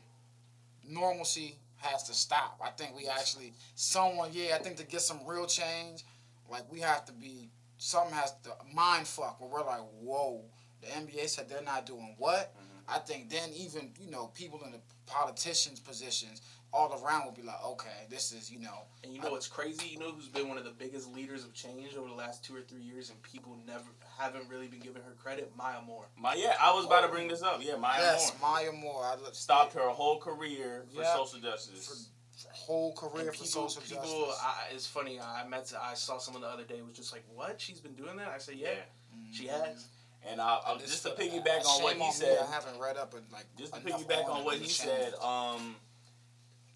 [0.86, 2.60] normalcy has to stop.
[2.63, 6.03] I think we actually someone yeah, I think to get some real change,
[6.51, 10.41] like we have to be something has to mind fuck where we're like, whoa,
[10.82, 12.53] The NBA said they're not doing what.
[12.56, 12.95] Mhm.
[12.95, 16.41] I think then even you know people in the politicians' positions
[16.73, 19.87] all around will be like, okay, this is you know And you know what's crazy?
[19.87, 22.55] You know who's been one of the biggest leaders of change over the last two
[22.55, 23.83] or three years, and people never
[24.17, 25.51] haven't really been giving her credit.
[25.55, 26.05] Maya Moore.
[26.17, 27.59] My yeah, I was about to bring this up.
[27.61, 29.03] Yeah, Maya yes, Moore Maya Moore.
[29.05, 31.15] I looked, stopped her whole career for Yeah.
[31.15, 32.09] social justice.
[32.51, 34.43] whole career And for people, social people, justice.
[34.43, 35.19] I, it's funny.
[35.19, 37.61] I met, I saw someone the other day was just like, "What?
[37.61, 38.81] She's been doing that?" I said, "Yeah,
[39.31, 39.87] she has."
[40.29, 42.79] And I, I, It's just to piggyback on what shame he me, said, I haven't
[42.79, 45.75] read up and like just to piggyback on it what to he change said, um,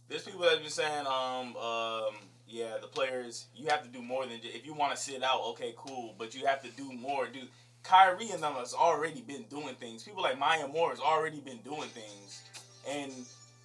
[0.10, 2.16] there's people that have been saying, um, um,
[2.48, 5.24] yeah, the players, you have to do more than just, if you want to sit
[5.24, 7.28] out, okay, cool, but you have to do more.
[7.28, 7.40] Do
[7.84, 10.04] Kyrie and them has already been doing things.
[10.04, 12.44] People like Maya Moore has already been doing things,
[12.90, 13.12] and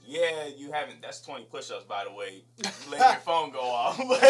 [0.05, 1.01] yeah, you haven't.
[1.01, 2.43] That's 20 push-ups, by the way.
[2.91, 3.97] Let your phone go off.
[4.09, 4.21] but,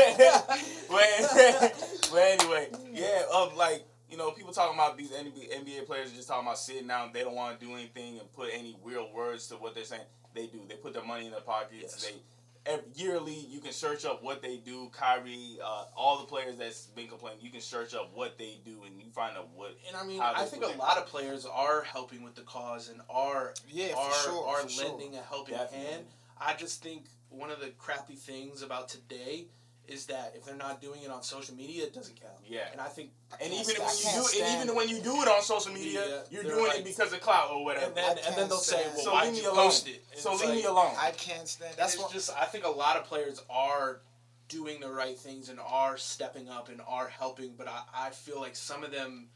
[0.90, 6.14] but, but anyway, yeah, um, like you know, people talking about these NBA players are
[6.14, 7.10] just talking about sitting down.
[7.14, 10.02] They don't want to do anything and put any real words to what they're saying.
[10.34, 10.60] They do.
[10.68, 11.80] They put their money in their pockets.
[11.80, 12.04] Yes.
[12.04, 14.90] They every, yearly you can search up what they do.
[14.92, 18.82] Kyrie, uh, all the players that's been complaining, you can search up what they do
[18.84, 19.78] and you find out what.
[19.88, 23.00] And I mean, I think a lot of players are helping with the cause and
[23.08, 24.88] are yeah, are sure, are for sure.
[24.90, 25.86] lending a helping Definitely.
[25.86, 26.04] hand.
[26.38, 29.46] I just think one of the crappy things about today
[29.92, 32.34] is that if they're not doing it on social media, it doesn't count.
[32.46, 32.68] Yeah.
[32.72, 34.88] And I think And can't even sta- I when you can't do, and even when
[34.88, 37.64] you do it on social media, Media, you're doing like- it because of clout or
[37.64, 37.86] whatever.
[37.86, 39.66] and then and then they'll say, "Well, so why leave did me you alone.
[39.66, 40.94] post it?" And So leave like- me alone.
[40.98, 41.74] I can't stand.
[41.76, 42.12] That's That's what.
[42.12, 42.30] just.
[42.30, 44.00] I think a lot of players are
[44.48, 48.40] doing the right things and are stepping up and are helping, but I, I feel
[48.40, 49.28] like some of them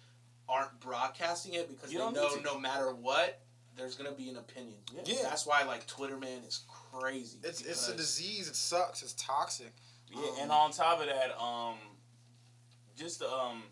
[0.49, 3.40] aren't broadcasting it because You they know no matter what,
[3.77, 4.79] there's gonna be an opinion.
[5.05, 5.23] Yeah.
[5.23, 6.61] That's why like Twitter man is
[6.92, 7.38] crazy.
[7.42, 8.49] It's it's a disease.
[8.49, 9.03] It sucks.
[9.03, 9.73] It's toxic.
[10.11, 11.77] Yeah, Um, and on top of that, um,
[12.97, 13.62] just um,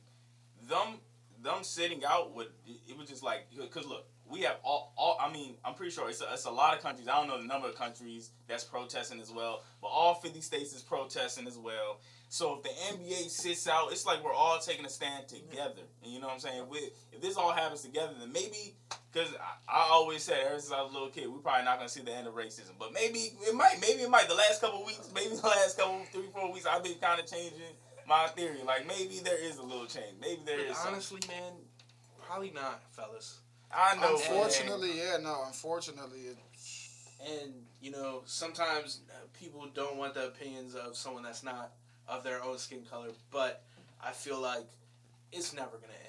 [0.68, 0.99] them
[1.42, 5.31] them sitting out would it was just like because look, we have all, all I
[5.31, 7.09] mean, I'm pretty sure it's a, it's a lot of countries.
[7.09, 10.75] I don't know the number of countries that's protesting as well, but all 50 states
[10.75, 12.01] is protesting as well.
[12.31, 15.83] So if the NBA sits out, it's like we're all taking a stand together.
[16.03, 16.64] And you know what I'm saying?
[16.68, 16.79] We,
[17.12, 18.75] if this all happens together, then maybe
[19.14, 21.79] because I, I always said ever since I was a little kid, we're probably not
[21.79, 22.72] gonna see the end of racism.
[22.79, 23.79] But maybe it might.
[23.81, 24.29] Maybe it might.
[24.29, 27.20] The last couple of weeks, maybe the last couple three four weeks, I've been kind
[27.20, 27.61] of changing
[28.09, 28.59] my theory.
[28.66, 30.16] Like maybe there is a little change.
[30.20, 30.77] Maybe there But is.
[30.77, 30.94] something.
[30.94, 31.53] honestly, man,
[32.27, 33.38] probably not, fellas.
[33.72, 34.14] I know.
[34.16, 35.44] Unfortunately, yeah, no.
[35.46, 36.37] Unfortunately, it,
[37.27, 41.72] And you know, sometimes uh, people don't want the opinions of someone that's not
[42.09, 43.62] of their own skin color, but
[44.03, 44.66] I feel like
[45.33, 46.03] it's never gonna end.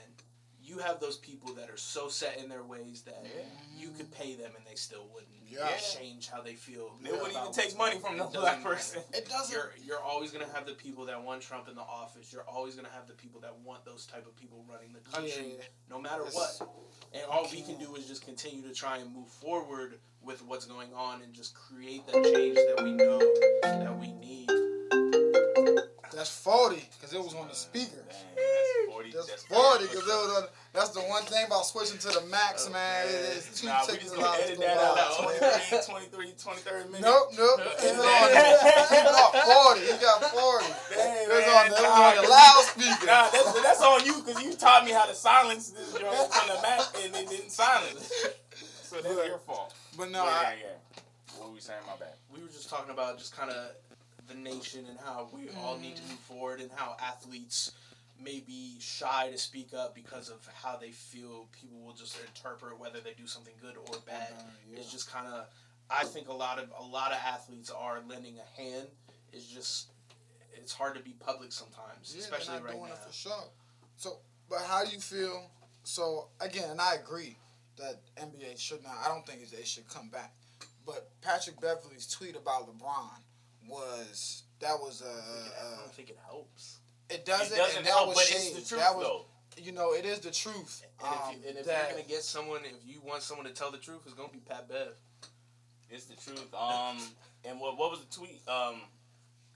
[0.66, 3.42] You have those people that are so set in their ways that Yeah.
[3.78, 5.78] you could pay them and they still wouldn't Yeah.
[5.78, 6.98] change how they feel.
[7.02, 9.04] They wouldn't even take money from the black person.
[9.14, 9.54] it doesn't.
[9.54, 12.34] You're you're always gonna have the people that want Trump in the office.
[12.34, 15.56] You're always gonna have the people that want those type of people running the country,
[15.58, 15.64] Yeah.
[15.88, 16.70] no matter It's- what.
[17.14, 20.66] And all we can do is just continue to try and move forward with what's
[20.66, 23.20] going on and just create that change that we know
[23.62, 24.50] that we need.
[26.16, 28.00] That's forty because it was on the speaker.
[28.08, 29.12] Dang, that's 40.
[29.12, 30.48] That's that's forty because it was on.
[30.72, 33.06] That's the one thing about switching to the max, Oh, man.
[33.06, 33.08] man.
[33.12, 34.96] It is two Nah, we seconds just edit that out.
[35.00, 35.24] out.
[35.24, 37.02] 23, 23, 23rd minute.
[37.04, 37.60] Nope, nope.
[37.60, 37.76] Nope.
[37.80, 38.60] Keep it on there.
[38.92, 39.82] Keep it on forty.
[39.92, 40.72] You got forty.
[40.96, 41.66] Dang, It was man, on.
[41.68, 43.06] It was nah, on the loudspeaker.
[43.12, 46.48] Nah, that's, that's on you because you taught me how to silence this joint from
[46.48, 48.08] the Mac and it didn't silence.
[48.88, 49.74] So that's your fault.
[49.98, 51.02] But no, yeah, I, yeah, yeah.
[51.40, 51.84] What were we saying?
[51.88, 52.16] My bad.
[52.34, 53.72] We were just talking about just kind of
[54.28, 56.10] the nation and how we all need to mm.
[56.10, 57.72] move forward and how athletes
[58.24, 62.80] may be shy to speak up because of how they feel people will just interpret
[62.80, 64.30] whether they do something good or bad.
[64.38, 64.80] Uh, yeah.
[64.80, 65.48] It's just kind of
[65.90, 68.88] I think a lot of a lot of athletes are lending a hand.
[69.32, 69.90] It's just
[70.54, 72.94] it's hard to be public sometimes, Yeah, especially right doing now.
[72.94, 73.44] it for sure.
[73.98, 74.18] So,
[74.50, 75.52] but how do you feel?
[75.84, 77.38] So again, and I agree
[77.78, 78.96] that NBA should not.
[79.04, 80.34] I don't think they should come back.
[80.86, 83.25] But Patrick Beverley's tweet about LeBron
[83.68, 85.06] was that was a.
[85.06, 86.80] I Uh, don't think it helps.
[87.10, 87.54] it doesn't.
[87.54, 88.38] it doesn't and that help, was but shade.
[88.58, 89.26] it's the truth that was, though.
[89.58, 90.84] You know, it is the truth.
[91.00, 93.46] And Um, if, you, and if that- you're gonna get someone, if you want someone
[93.48, 94.94] to tell the truth, it's gonna be Pat Bev.
[95.90, 96.54] It's the truth.
[96.54, 96.98] Um,
[97.46, 98.42] and what what was the tweet?
[98.48, 98.82] Um,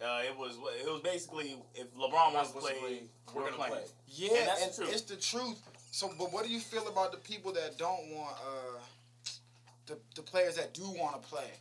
[0.01, 3.49] uh, it was it was basically if LeBron wants to to play, play, we're, we're
[3.51, 3.73] gonna playing.
[3.73, 3.83] play.
[4.07, 4.93] Yeah, And that's and the truth.
[4.93, 5.61] it's the truth.
[5.91, 8.79] So, but what do you feel about the people that don't want uh,
[9.87, 11.51] the the players that do want to play?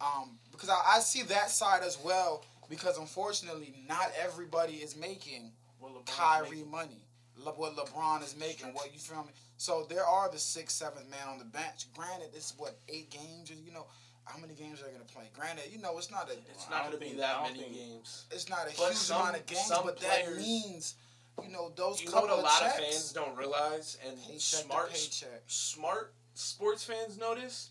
[0.00, 2.44] Um, because I, I see that side as well.
[2.70, 6.98] Because unfortunately, not everybody is making Well, Kyrie making- money.
[7.36, 9.32] Le- what LeBron is making, what you feel me?
[9.56, 11.86] So there are the sixth, seventh man on the bench.
[11.94, 13.50] Granted, it's what eight games.
[13.50, 13.86] You know,
[14.24, 15.24] how many games are they gonna play?
[15.34, 18.24] Granted, you know, it's not a It's I not gonna be that many think- games.
[18.30, 20.94] it's not a But huge some- amount of games, but players- that means,
[21.42, 24.40] you know those You know what a lot checks, of fans don't realize, and paycheck
[24.64, 25.42] smart paycheck.
[25.46, 27.70] smart sports fans notice.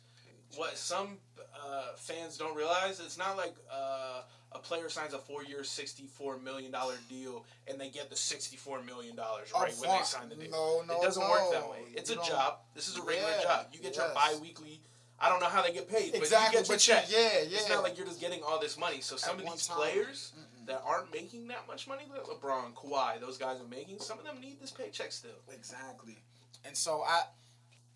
[0.58, 1.18] What some
[1.56, 6.72] uh, fans don't realize, it's not like uh, a player signs a four-year, sixty-four million
[6.72, 10.36] dollar deal, and they get the sixty-four million dollars Up right when they sign the
[10.36, 10.52] deal.
[10.52, 11.80] No, no, it doesn't work that way.
[11.96, 12.60] It's You a job.
[12.76, 13.66] This is a regular Yeah, job.
[13.72, 14.16] You get your yes.
[14.16, 14.82] bi-weekly.
[15.24, 17.46] I don't know how they get paid, Exactly, but you get your but you- check.
[17.52, 19.02] yeah, It's not like you're just getting all this money.
[19.02, 19.78] So some At of these time.
[19.78, 20.66] players Mm-mm.
[20.66, 24.00] that aren't making that much money, like LeBron, Kawhi, those guys are making.
[24.00, 25.38] Some of them need this paycheck still.
[25.54, 26.18] Exactly.
[26.66, 27.22] And so I,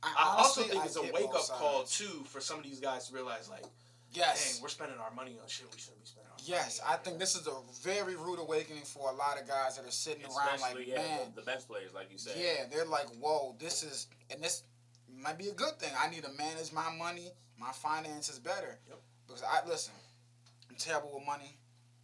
[0.05, 2.63] I, I also think I it's a wake up both call too for some of
[2.63, 3.63] these guys to realize, like,
[4.11, 4.53] Yes.
[4.55, 6.31] dang, we're spending our money on shit we shouldn't be spending.
[6.31, 7.03] Our Yes, money I on.
[7.03, 10.23] think this is a very rude awakening for a lot of guys that are sitting
[10.25, 12.35] around like, yeah, man, the, the best players, like you said.
[12.37, 14.63] yeah, they're like, whoa, this is, and this
[15.21, 15.91] might be a good thing.
[15.99, 18.79] I need to manage my money, my finances better.
[18.87, 18.99] Yep.
[19.27, 19.93] Because I listen,
[20.69, 21.57] I'm terrible with money.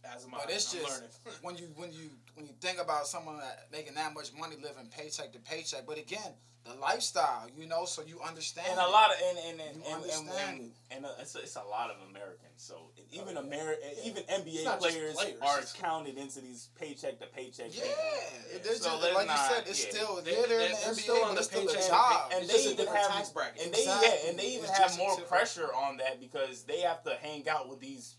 [0.04, 0.38] As am I.
[0.44, 1.10] But it's I'm just learning.
[1.42, 4.88] when you when you when you think about someone that making that much money living
[4.96, 6.32] paycheck to paycheck, but again,
[6.64, 8.68] the lifestyle, you know, so you understand.
[8.70, 11.40] And a lot of and and and You and, and, and, and, uh, it's, a,
[11.40, 12.38] it's a lot of Americans.
[12.56, 17.76] So even Ameri- even NBA players, players, are counted into these paycheck to paycheck.
[17.76, 18.64] Yeah, things.
[18.66, 19.90] it- So just, like not- you said, it's yeah.
[19.90, 21.62] still They- yeah, they're, they're- in the they're NBA, still on but the it's still
[21.62, 22.30] a paycheck, job.
[22.32, 23.62] and It's they just even different have tax bracket.
[23.64, 24.08] and they Exactly.
[24.08, 27.48] yeah, and they even It's have more pressure on that because they have to hang
[27.48, 28.14] out with these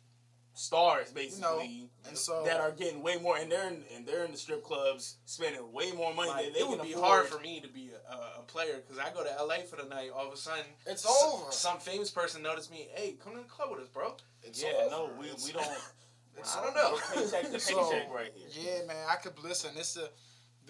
[0.56, 4.32] stars basically and so that are getting way more and they're in and they're in
[4.32, 7.08] the strip clubs spending way more money Like, than they it would can be afford.
[7.10, 9.78] hard for me to be a, a, a player because I go to LA for
[9.78, 10.12] the night.
[10.16, 11.52] All of a sudden, it's s- over.
[11.52, 12.88] Some famous person noticed me.
[12.94, 14.16] Hey, come to the club with us, bro.
[14.44, 14.89] It's yeah, over.
[14.92, 15.66] no, we, It's- we don't.
[16.38, 17.00] it's I don't know.
[17.16, 18.48] Paycheck to So, paycheck right here.
[18.82, 19.72] Yeah, man, I could listen.
[19.76, 20.06] It's a,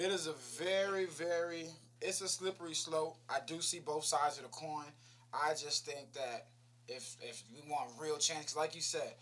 [0.02, 1.66] it is a very, very,
[2.02, 3.18] it's a slippery slope.
[3.30, 4.86] I do see both sides of the coin.
[5.34, 6.48] I just think that
[6.88, 9.14] if if we want real change, like you said,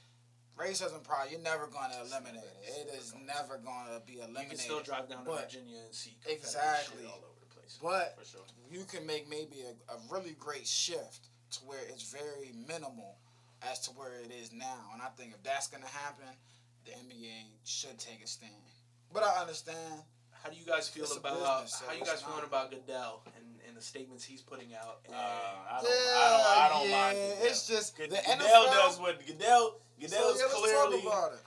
[0.58, 2.88] racism probably you're never gonna eliminate it.
[2.88, 4.44] It is never gonna be eliminated.
[4.44, 7.06] You can still drive down to Virginia and see Exactly.
[7.06, 7.78] all over the place.
[7.82, 8.46] But For sure.
[8.70, 13.18] you can make maybe a, a really great shift to where it's very minimal
[13.62, 14.90] as to where it is now.
[14.94, 16.28] And I think if that's gonna happen,
[16.86, 18.52] the NBA should take a stand.
[19.14, 20.04] But I understand.
[20.44, 23.22] How do you guys feel about business, so how you guys feeling about Goodell
[23.82, 25.00] the statements he's putting out?
[25.06, 27.18] And Uh, I don't, yeah, I don't, I don't yeah, mind.
[27.18, 27.48] Goodell.
[27.50, 29.76] it's just Good, the Goodell does what Goodell.
[30.08, 31.40] So, yeah, clearly about it.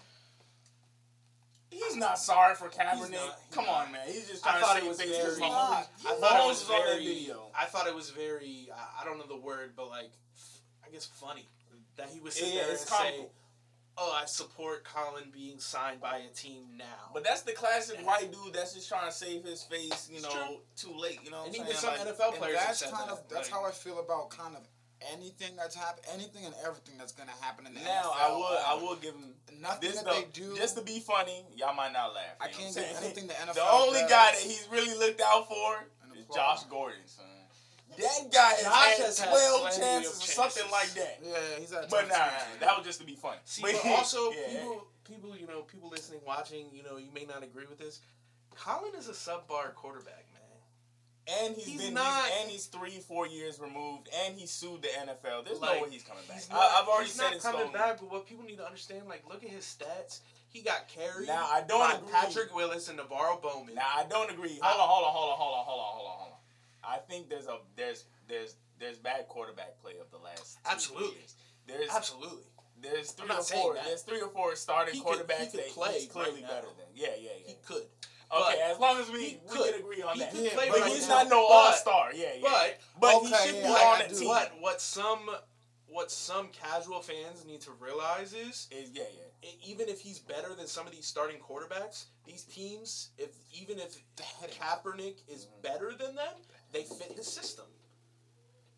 [1.71, 3.11] he's not sorry for Kaepernick.
[3.13, 3.87] not- he's Come not.
[3.87, 4.03] on, man.
[4.07, 5.41] He's just I trying thought to it save was very.
[5.41, 5.51] Mahomes.
[5.51, 5.89] not.
[6.07, 7.05] I thought it Mahomes was is on that very.
[7.07, 7.51] video.
[7.59, 8.69] I thought it was very.
[8.75, 10.11] I- I don't know the word, but like,
[10.87, 11.47] I guess funny
[11.97, 13.33] that he was sit Yeah, there it's and say, comical.
[13.97, 18.33] "Oh, I support Colin being signed by a team now." But that's the classic white
[18.33, 20.61] dude that's just trying to save his face, you It's know, true.
[20.77, 21.97] too late, you know what and I'm even saying?
[21.99, 23.09] some Like, NFL players that's kind that.
[23.11, 24.63] of that's Like, how I feel about kind of
[25.13, 28.15] anything that's happened, anything and everything that's gonna happen in the now NFL.
[28.15, 30.57] I would I Uh, would give him Nothing this that though, they do.
[30.57, 31.45] just to be funny.
[31.55, 32.37] Y'all might not laugh.
[32.41, 33.55] I can't give anything the NFL.
[33.55, 36.27] The only does guy that he's really looked out for is.
[36.35, 37.25] Josh Gordon, son.
[37.97, 41.21] That guy has Josh had has had 12 chances or something like that.
[41.23, 41.89] Yeah, he's at.
[41.91, 42.25] But nah, nah,
[42.59, 42.61] 22.
[42.61, 43.39] that was just to be funny.
[43.45, 47.25] See, but also yeah, people, people, you know, people listening, watching, you know, you may
[47.25, 48.01] not agree with this.
[48.57, 51.39] Colin is a subpar quarterback, man.
[51.47, 54.83] And he's He's been not- he's, and he's three, four years removed, and he sued
[54.83, 55.45] the NFL.
[55.45, 56.37] There's Like, no way he's coming back.
[56.37, 57.73] He's I, not, have already he's said not it's coming stone.
[57.73, 58.01] back.
[58.01, 60.21] But what people need to understand, like, look at his stats.
[60.49, 62.13] He got carried Now I don't by agree.
[62.13, 63.75] Patrick Willis and NaVorro Bowman.
[63.75, 64.59] Now I don't agree.
[64.63, 66.34] Hold on, hold on, hold on, hold on, hold on, hold on, hold on.
[66.89, 71.15] I think there's a there's there's there's bad quarterback play of the last two Absolutely.
[71.19, 71.35] years.
[71.67, 72.45] There's Absolutely,
[72.81, 73.85] there's three or four that.
[73.85, 76.49] there's three or four starting He could- quarterbacks he could that play he's clearly right
[76.51, 76.87] better than.
[76.95, 77.47] Yeah, yeah, yeah.
[77.47, 77.85] he could.
[78.33, 79.73] Okay, but as long as we, we could.
[79.75, 80.33] can agree on He that.
[80.33, 81.23] could play but right he's now.
[81.23, 82.11] not no all star.
[82.15, 82.41] Yeah, yeah.
[82.43, 84.29] But but he Okay, should be yeah, on I a team.
[84.29, 85.31] what what some
[85.87, 89.05] what some casual fans need to realize is Is yeah,
[89.43, 89.51] yeah.
[89.65, 93.97] even if he's better than some of these starting quarterbacks, these teams, if even if.
[94.61, 95.63] Kaepernick is Mhm.
[95.63, 96.35] better than them,
[96.75, 97.65] they fit the system.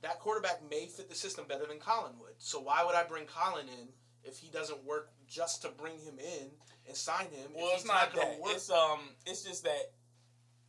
[0.02, 2.34] That quarterback may fit the system better than Colin would.
[2.38, 3.88] So why would I bring Colin in
[4.24, 6.48] if he doesn't work just to bring him in
[6.86, 7.50] and sign him?
[7.54, 8.38] Well, if it's he's not that.
[8.40, 8.52] work.
[8.54, 9.90] It's um, it's just that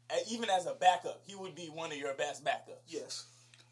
[0.10, 2.82] uh, even as a backup, he would be one of your best backups.
[2.88, 3.26] yes.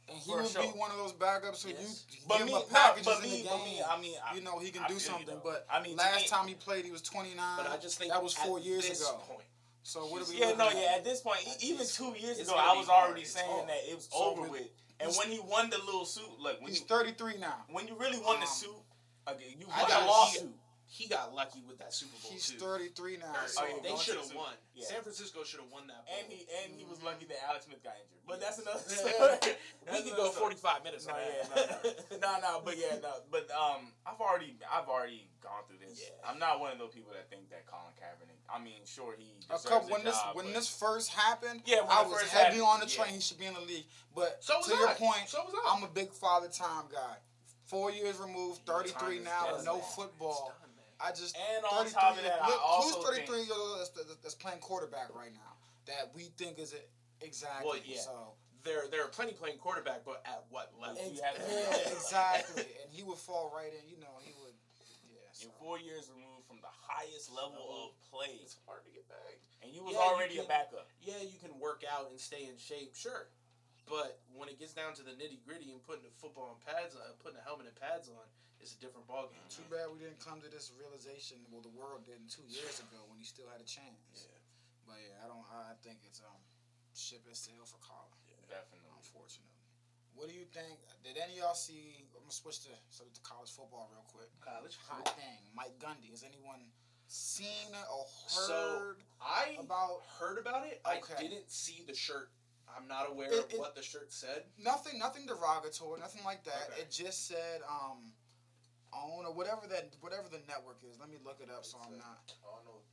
[0.07, 0.61] And he For would sure.
[0.61, 2.05] be one of those backups who Yes.
[2.11, 3.57] you But give me, him no, a packages but in me, the game.
[3.57, 5.41] but me, I mean, I, you know, he can I do feel you, something.
[5.43, 7.35] But I mean, last me- time he played, he was 29.
[7.57, 9.17] But I just think that was four at years this ago.
[9.27, 9.41] Point,
[9.85, 10.39] So what are we?
[10.41, 10.75] Yeah, no, at?
[10.75, 10.95] yeah.
[10.97, 13.69] At this point, even two years It's ago, I was already It's saying hard.
[13.69, 14.69] that it was So over with- with.
[14.99, 17.65] And when he won the little suit, like when He's you 33 now.
[17.69, 18.81] when you really won the Um, suit,
[19.27, 20.55] okay, you I won got- a lawsuit.
[20.87, 22.57] he got lucky with that Super Bowl He's too.
[22.57, 23.35] 33 now.
[23.45, 24.55] So Oh, yeah, they should have won.
[24.73, 24.87] Yeah.
[24.87, 26.03] San Francisco should have won that.
[26.07, 26.15] Bowl.
[26.17, 28.25] And he and he was lucky that Alex Smith got injured.
[28.25, 28.95] But that's another Yeah.
[29.13, 29.55] story.
[29.81, 33.13] we That's could go 45 minutes No, yeah, no, no, no, no, but yeah, no,
[33.29, 36.01] but um, I've already, I've already gone through this.
[36.01, 36.15] Yeah.
[36.27, 38.34] I'm not one of those people that think that Colin Kaepernick.
[38.53, 41.81] I mean, sure he A couple, a when this job, when this first happened, Yeah,
[41.89, 43.03] I was heavy happened, on the yeah.
[43.03, 43.13] train.
[43.15, 43.85] He should be in the league.
[44.15, 44.93] But So to your I.
[44.93, 45.43] point, So.
[45.69, 47.17] I'm a big father time guy.
[47.65, 49.83] Four years removed, 33 now, done, no man.
[49.95, 50.53] football.
[50.61, 50.71] Done.
[50.99, 54.15] I just And on 33 top of that, look, who's 33 think- years old that's,
[54.23, 56.89] that's playing quarterback right now that we think is it
[57.21, 57.67] exactly.
[57.69, 57.99] Well, yeah.
[57.99, 60.97] So There, there are plenty playing quarterback, but at what level?
[61.03, 63.89] You ex- yeah, exactly, and he would fall right in.
[63.89, 64.53] You know, he would.
[65.11, 65.19] Yeah.
[65.33, 65.43] So.
[65.45, 66.34] You're four years removed
[66.65, 69.37] the highest level of play, It's hard to get back.
[69.61, 70.89] and you was Yeah, you already a backup.
[70.97, 73.29] Yeah, you can work out and stay in shape, sure.
[73.85, 76.97] But when it gets down to the nitty gritty and putting the football and pads
[76.97, 78.25] on, putting a helmet and pads on,
[78.57, 79.45] it's a different ballgame.
[79.53, 81.37] Too bad we didn't come to this realization.
[81.53, 84.25] Well, the world didn't two years ago when he still had a chance.
[84.25, 84.89] Yeah.
[84.89, 85.45] But yeah, I don't.
[85.53, 86.41] I think it's um,
[86.97, 88.09] ship is sail for Colin.
[88.49, 88.89] Definitely.
[88.97, 89.54] Unfortunately.
[90.15, 90.79] What do you think?
[91.03, 92.07] Did any of y'all see?
[92.15, 94.31] I'm gonna switch to so to college football real quick.
[94.41, 94.77] College.
[94.87, 96.09] Hot thing, Mike Gundy.
[96.11, 96.71] Has anyone
[97.07, 100.01] seen or So- heard I about?
[100.17, 100.81] heard about it.
[100.85, 101.13] Okay.
[101.17, 102.31] I didn't see the shirt.
[102.67, 104.49] I'm not aware It- of what the shirt said.
[104.57, 106.71] Nothing, nothing derogatory, nothing like that.
[106.71, 106.81] Okay.
[106.81, 108.11] It just said um,
[108.93, 110.97] own or whatever that whatever the network is.
[110.97, 112.33] Let me look it up so I'm not.
[112.43, 112.83] Arnold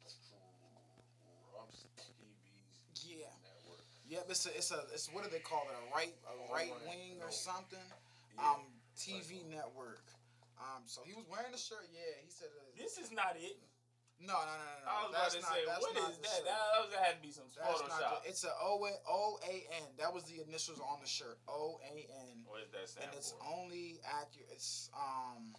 [1.50, 3.26] Trumps TV's Yeah.
[3.42, 3.84] network.
[4.12, 5.72] Yep, it's a, it's a, it's what do they call it?
[5.72, 7.80] A right, a Oh, right wing or something?
[8.36, 10.04] Um, TV network.
[10.60, 11.88] Um, so he was wearing the shirt.
[11.88, 12.52] Yeah, he said.
[12.52, 13.56] Uh, This is not it.
[14.20, 14.88] no, no, no, no, no.
[14.92, 16.28] I was that's about to not, say, that's what is that?
[16.28, 16.44] shirt.
[16.44, 17.88] That was, had to be some That's Photoshop.
[17.88, 18.22] not.
[18.22, 19.88] The, it's a O A O A N.
[19.96, 21.40] That was the initials on the shirt.
[21.48, 22.44] O A N.
[22.44, 23.40] what does that stand And it's for?
[23.48, 24.52] only accurate.
[24.52, 25.56] It's um,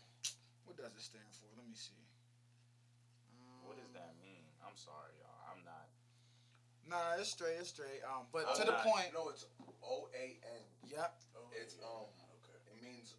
[0.70, 1.50] what does it stand for?
[1.58, 1.98] Let me see.
[3.66, 4.46] What does Um, that mean?
[4.62, 5.18] I'm sorry, y'all.
[5.18, 5.23] I'm not.
[6.90, 7.56] No, it's straight.
[7.60, 8.02] It's straight.
[8.06, 9.10] Um, but I'm to the not- point.
[9.14, 9.46] No, it's
[9.84, 10.64] O A N.
[10.90, 11.12] Yep.
[11.56, 12.08] It's um.
[12.44, 12.60] Okay.
[12.74, 13.16] It means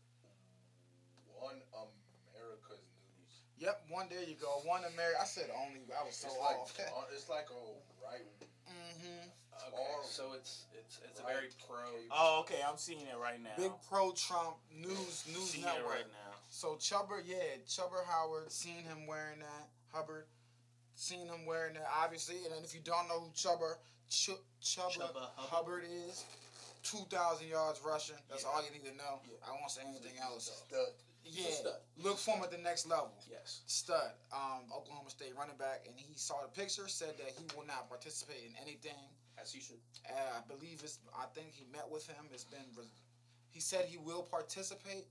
[1.38, 2.84] one America's
[3.16, 3.32] news.
[3.58, 3.84] Yep.
[3.88, 4.06] One.
[4.10, 4.60] There you go.
[4.64, 5.18] One America.
[5.20, 5.80] I said only.
[5.92, 6.76] I was so it's like off.
[6.80, 7.62] uh, it's like a
[8.04, 8.26] right.
[8.68, 9.28] mm-hmm.
[9.54, 10.02] Okay.
[10.04, 11.78] So it's it's it's a very pro.
[12.10, 12.60] Oh, okay.
[12.66, 13.54] I'm seeing it right now.
[13.56, 15.92] Big pro Trump news news seeing it network.
[16.04, 16.34] right now.
[16.48, 19.68] So Chuba, yeah, Chuba Howard, seen him wearing that.
[19.92, 20.26] Hubbard,
[20.94, 23.74] seen him wearing it, Obviously, and then if you don't know who Chuba
[24.10, 24.30] Ch-
[24.62, 25.84] Chuba, Chuba Hubbard.
[25.84, 25.84] Hubbard.
[25.88, 26.24] is,
[26.82, 28.16] two thousand yards rushing.
[28.28, 28.50] That's Yeah.
[28.50, 29.20] all you need to know.
[29.24, 29.36] Yeah.
[29.48, 30.50] I won't say anything else.
[30.68, 30.92] Stud.
[31.26, 31.80] Yeah, stud.
[31.96, 33.10] look for him at the next level.
[33.30, 33.62] Yes.
[33.66, 37.64] Stud, um, Oklahoma State running back, and he saw the picture, said that he will
[37.64, 38.92] not participate in anything
[39.40, 39.80] As he should.
[40.10, 40.98] uh, I believe it's.
[41.16, 42.28] I think he met with him.
[42.30, 42.66] It's been.
[42.76, 42.92] res-
[43.50, 45.06] He said he will participate,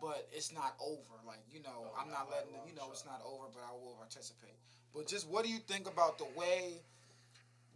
[0.00, 1.20] but it's not over.
[1.26, 2.54] Like you know, Oh, I'm not letting.
[2.54, 4.56] it- You know, it's not over, but I will participate.
[4.98, 6.82] But just what do you think about the way?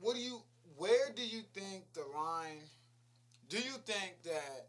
[0.00, 0.42] What do you?
[0.76, 2.58] Where do you think the line?
[3.48, 4.66] Do you think that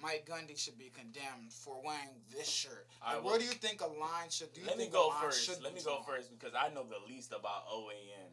[0.00, 2.86] Mike Gundy should be condemned for wearing this shirt?
[3.04, 4.52] Like, where do you think a line should?
[4.52, 5.44] Do Let me go first.
[5.44, 8.30] should Let me go first because I know the least about OAN.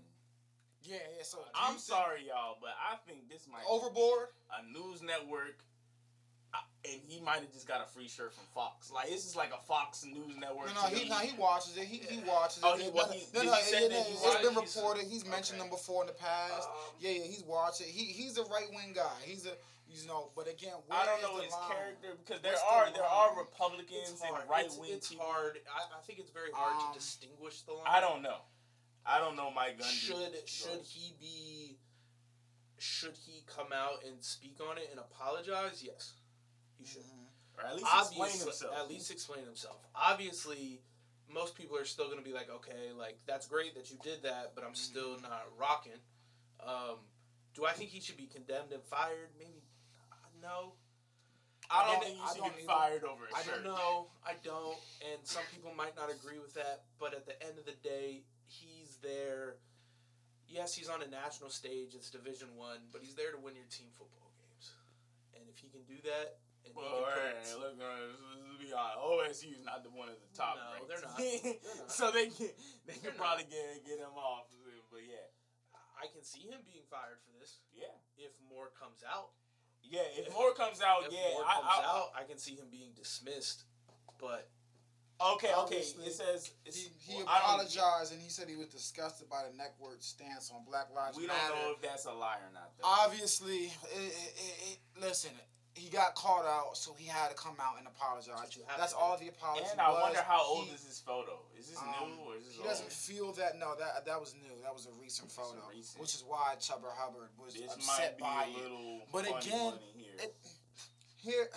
[0.83, 1.23] Yeah, yeah.
[1.23, 4.27] So I'm sorry, y'all, but I think this might be Overboard.
[4.53, 5.65] a news network,
[6.91, 8.91] and he might have just got a free shirt from Fox.
[8.91, 10.73] Like this is like a Fox News Network.
[10.75, 11.85] No, no, he no, he watches it.
[11.85, 12.63] He, he watches it.
[12.65, 15.03] Oh, he wa- no, he- no, no, he yeah, he it's watched- been reported.
[15.07, 16.67] He's mentioned them before in the past.
[16.69, 17.87] Um, yeah, yeah, he's watched it.
[17.87, 19.17] He he's a right wing guy.
[19.23, 19.51] He's a
[19.87, 21.71] you know, but again, I don't know the his line?
[21.71, 23.37] character because there What's the are there are?
[23.37, 25.25] Republicans It's and right It's, wing it's people.
[25.25, 25.59] hard.
[25.71, 27.85] I, I think it's very hard Um, to distinguish the line.
[27.87, 28.39] I don't know.
[29.05, 29.85] I don't know Mike Gundy.
[29.85, 31.77] Should should he be?
[32.77, 35.81] Should he come out and speak on it and apologize?
[35.85, 36.13] Yes,
[36.77, 37.03] he should.
[37.03, 37.27] Mhm.
[37.57, 38.75] or at least explain himself.
[38.75, 39.77] at least explain himself.
[39.95, 40.81] Obviously,
[41.29, 44.23] most people are still going to be like, okay, like that's great that you did
[44.23, 45.99] that, but I'm still not rocking.
[46.59, 46.97] Um,
[47.53, 49.29] do I think he should be condemned and fired?
[49.39, 49.63] Maybe
[50.11, 50.73] uh, no.
[51.69, 53.63] I don't think you should get fired over a I shirt.
[53.63, 54.11] don't know.
[54.25, 54.77] I don't.
[55.11, 56.83] And some people might not agree with that.
[56.99, 59.55] But at the end of the day, he's there.
[60.47, 61.95] Yes, he's on a national stage.
[61.95, 64.73] It's Division One, but he's there to win your team football games.
[65.33, 66.37] And if he can do that,
[66.73, 68.17] Well, can hey, put- look, uh, let's,
[68.49, 69.43] let's be honest.
[69.45, 70.87] OSU is not the one of the top No, ranked.
[70.89, 71.17] they're not.
[71.19, 71.91] They're not.
[71.91, 72.49] so they can
[72.89, 73.21] they They're can not.
[73.21, 74.49] probably get get him off.
[74.89, 75.27] But yeah,
[76.01, 79.35] I can see him being fired for this yeah, if more comes out.
[79.83, 80.07] yeah.
[80.15, 82.55] If, If- more comes out, if yeah, more I, comes I, out, I can see
[82.55, 83.63] him being dismissed.
[84.19, 84.47] But
[85.15, 85.77] Okay, okay.
[85.79, 89.55] It says it's, He, he well, apologized and he said he was disgusted by the
[89.55, 91.39] network stance on Black Lives We Matter.
[91.55, 92.71] don't know if that's a lie or not.
[92.77, 92.83] Though.
[92.87, 95.31] Obviously, it, it, it, it, listen,
[95.75, 98.57] he got called out, so he had to come out and apologize.
[98.77, 98.97] That's to.
[98.97, 100.01] all the apology And I was.
[100.01, 101.37] wonder how old He- is this photo?
[101.59, 102.55] Is this um, new or is this old?
[102.55, 102.67] He old?
[102.69, 103.59] doesn't feel that.
[103.59, 104.55] No, that that was new.
[104.63, 105.99] That was a recent It's a photo, recent.
[106.01, 108.63] which is why Chuba Hubbard was This upset might be by a it.
[108.63, 110.15] little But funny again, money here.
[110.19, 110.35] it-
[111.17, 111.49] Here,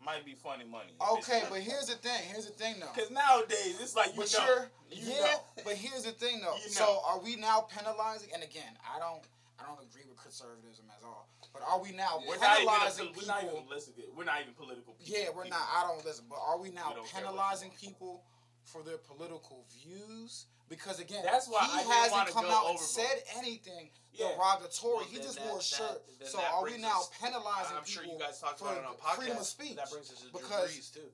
[0.00, 0.92] might be funny money.
[1.18, 2.22] okay, but here's the thing.
[2.32, 2.88] Here's the thing, though.
[2.94, 5.20] because nowadays it's like you But know, you're, you yeah.
[5.32, 5.44] know.
[5.64, 6.56] But here's the thing, though.
[6.56, 8.30] You So are we now penalizing?
[8.34, 9.22] And again, I don't,
[9.60, 11.28] I don't agree with conservatism at all.
[11.54, 13.58] But are we now We're not even a, penalizing we're not people?
[13.62, 14.92] even listen, we're not even political.
[14.98, 15.06] People.
[15.06, 15.56] Yeah, we're people.
[15.62, 15.68] not.
[15.70, 16.26] I don't listen.
[16.28, 18.24] But are we now We don't care what penalizing people
[18.66, 20.46] for their political views?
[20.68, 24.34] Because again, That's why he I hasn't come go out and said anything Yeah.
[24.34, 24.94] derogatory.
[24.96, 26.02] Well, he just that- wore a that- shirt.
[26.18, 28.58] then So that are we brings now us- penalizing I'm people sure you guys talked
[28.58, 29.14] for about it on podcast.
[29.16, 29.76] freedom of speech?
[29.76, 31.12] That brings us to Drew Because Brees too.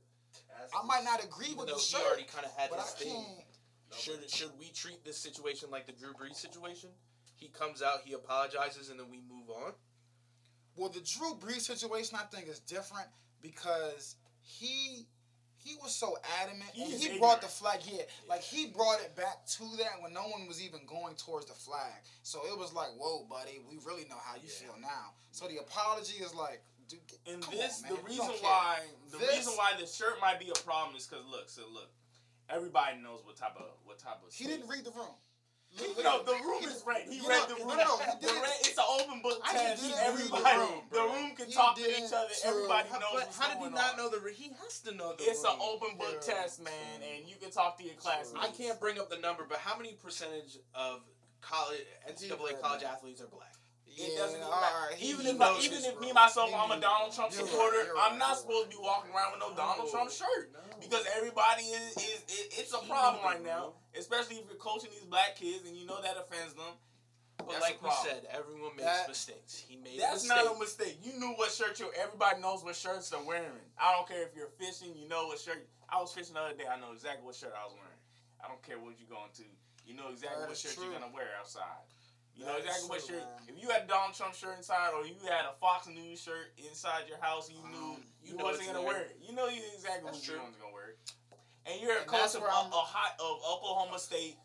[0.57, 2.70] That's I might not agree Even with though the he shirt, already kind of had
[2.70, 3.24] but I his thing.
[3.91, 4.01] can't.
[4.01, 6.91] Should should we treat this situation like the Drew Brees situation?
[7.36, 9.74] He comes out, he apologizes, and then we move on.
[10.76, 13.06] Well, the Drew Brees situation, I think, is different
[13.42, 15.06] because he
[15.62, 17.20] he was so adamant He and he ignorant.
[17.20, 17.80] brought the flag.
[17.84, 21.46] Yeah, like he brought it back to that when no one was even going towards
[21.46, 21.92] the flag.
[22.22, 24.72] So it was like, whoa, buddy, we really know how you Yeah.
[24.72, 25.12] feel now.
[25.32, 29.36] So the apology is like, dude, get- And this, on, the reason why, the This-
[29.36, 31.90] reason why the shirt might be a problem is because look, so look,
[32.48, 34.32] everybody knows what type of what type of.
[34.32, 35.14] he didn't read the room.
[35.70, 37.06] He, Look- no, the room is read.
[37.08, 37.76] He you read know- the room.
[37.78, 39.82] no, he The didn't- it's an open book I test.
[39.82, 40.06] didn't read the
[40.36, 42.28] Everybody, room, the room can He talk to each other.
[42.28, 42.50] true.
[42.50, 43.96] Everybody How, knows but what's how did he not on.
[43.96, 44.18] know the?
[44.18, 44.34] Room?
[44.34, 45.24] He has to know the.
[45.24, 46.34] It's an open book Yeah.
[46.34, 48.44] test, man, and you can talk to your classmates.
[48.44, 51.02] I can't bring up the number, but how many percentage of
[51.40, 53.54] college NCAA college athletes are black?
[53.91, 54.86] It Yeah, doesn't even matter.
[54.91, 56.82] right, even if I, even his if me myself He I'm a knows.
[56.82, 59.43] Donald Trump You're right, supporter, you're I'm not you're supposed to be walking around with
[59.43, 60.61] no Donald No, Trump shirt no.
[60.80, 63.82] because everybody is, is it, it's a He problem right now, rule.
[63.99, 66.78] especially if you're coaching these black kids and you know that offends them.
[67.38, 69.57] But That's like we said, everyone makes That- mistakes.
[69.59, 70.99] He made That's a not a mistake.
[71.03, 71.91] You knew what shirt you.
[71.99, 73.64] Everybody knows what shirts they're wearing.
[73.80, 74.95] I don't care if you're fishing.
[74.95, 75.66] You know what shirt.
[75.88, 76.68] I was fishing the other day.
[76.70, 78.01] I know exactly what shirt I was wearing.
[78.45, 79.45] I don't care what you're going to.
[79.88, 80.84] You know exactly That what is shirt true.
[80.84, 81.88] you're gonna wear outside.
[82.41, 83.20] You know exactly what shirt.
[83.20, 83.53] man.
[83.53, 86.57] If you had a Donald Trump shirt inside, or you had a Fox News shirt
[86.57, 89.16] inside your house, you knew Um, you, you know wasn't gonna wear it.
[89.20, 90.47] You know you exactly That's what you true.
[90.49, 90.97] was gonna wear.
[90.97, 90.99] it.
[91.68, 94.36] And you're a And coach of, a hot of Oklahoma State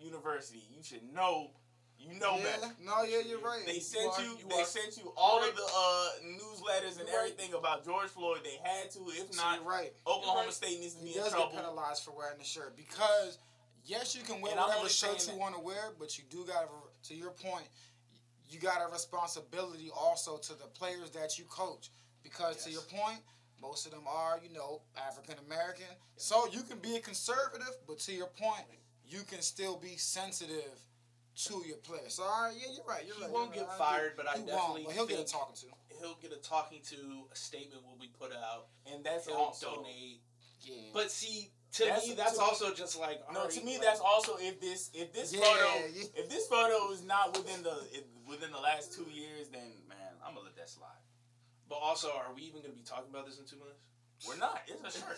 [0.00, 0.66] University.
[0.74, 1.50] You should know.
[1.96, 2.74] You know yeah, better.
[2.84, 3.62] no, yeah, you're right.
[3.64, 4.30] They sent are- you.
[4.36, 7.16] you they are- sent you all of the uh, newsletters and right.
[7.16, 8.40] everything about George Floyd.
[8.44, 8.98] They had to.
[9.08, 9.94] If So not, right.
[10.06, 10.52] Oklahoma right.
[10.52, 11.52] State needs to be He in does trouble.
[11.52, 13.38] get penalized for wearing the shirt because
[13.86, 16.68] yes, you can wear And whatever shirts you want to wear, but you do got
[17.04, 17.66] to your point.
[18.48, 21.90] You got a responsibility also to the players that you coach
[22.22, 23.18] because to your point,
[23.60, 25.86] most of them are you know African American.
[26.16, 28.64] So you can be a conservative, but to your point,
[29.08, 30.78] you can still be sensitive
[31.46, 32.14] to your players.
[32.14, 33.04] So all right, yeah, you're right.
[33.06, 33.30] You're He right.
[33.32, 33.78] won't you're get right.
[33.78, 34.86] fired, but I he definitely won't.
[34.86, 35.66] But he'll get a talking to.
[36.00, 36.96] he'll get a talking to.
[37.32, 38.66] A statement will be put out.
[38.92, 39.76] and that's He'll also.
[39.76, 40.20] donate.
[40.60, 40.74] Yeah.
[40.92, 44.00] But see, to That's- me, that's to- also just like No, to me like, that's
[44.00, 46.06] also if this if this Yeah, photo yeah.
[46.14, 49.98] if this photo is not within the if, within the last two years, then man,
[50.24, 51.02] I'm gonna let that slide.
[51.68, 53.80] But also, are we even going to be talking about this in two months?
[54.28, 54.60] We're not.
[54.68, 55.16] It's a shirt.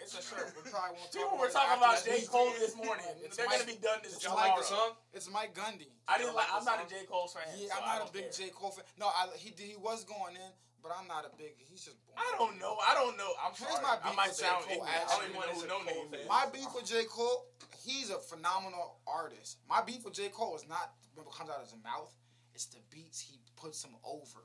[0.00, 0.50] It's a shirt.
[0.56, 2.18] We probably won't talk People were it talking about that J.
[2.24, 2.28] news.
[2.32, 3.06] Cole this morning.
[3.22, 4.48] It's They're Mike- gonna be done this Did tomorrow.
[4.48, 4.90] like the song?
[5.12, 5.92] It's Mike Gundy.
[6.08, 6.48] I didn't like.
[6.50, 7.06] like I'm not a song?
[7.06, 7.44] Cole fan.
[7.54, 8.48] Yeah, so I'm not a don't big care.
[8.48, 8.50] J.
[8.56, 8.84] Cole fan.
[8.98, 10.50] No, I, he he was going in,
[10.82, 11.54] but I'm not a big.
[11.58, 11.96] He's just.
[12.06, 12.18] Boring.
[12.18, 12.76] I don't know.
[12.82, 13.30] I don't know.
[13.38, 13.82] I'm Here's sorry.
[13.82, 14.44] my I beef might with J.
[14.44, 14.90] sound Cole, ignorant.
[14.90, 15.30] I don't actually.
[15.30, 16.28] even know who no name is.
[16.28, 17.04] My beef with J.
[17.08, 17.46] Cole,
[17.86, 19.58] he's a phenomenal artist.
[19.70, 20.28] My beef with J.
[20.28, 22.12] Cole is not what comes out of his mouth;
[22.54, 24.44] it's the beats he puts him over.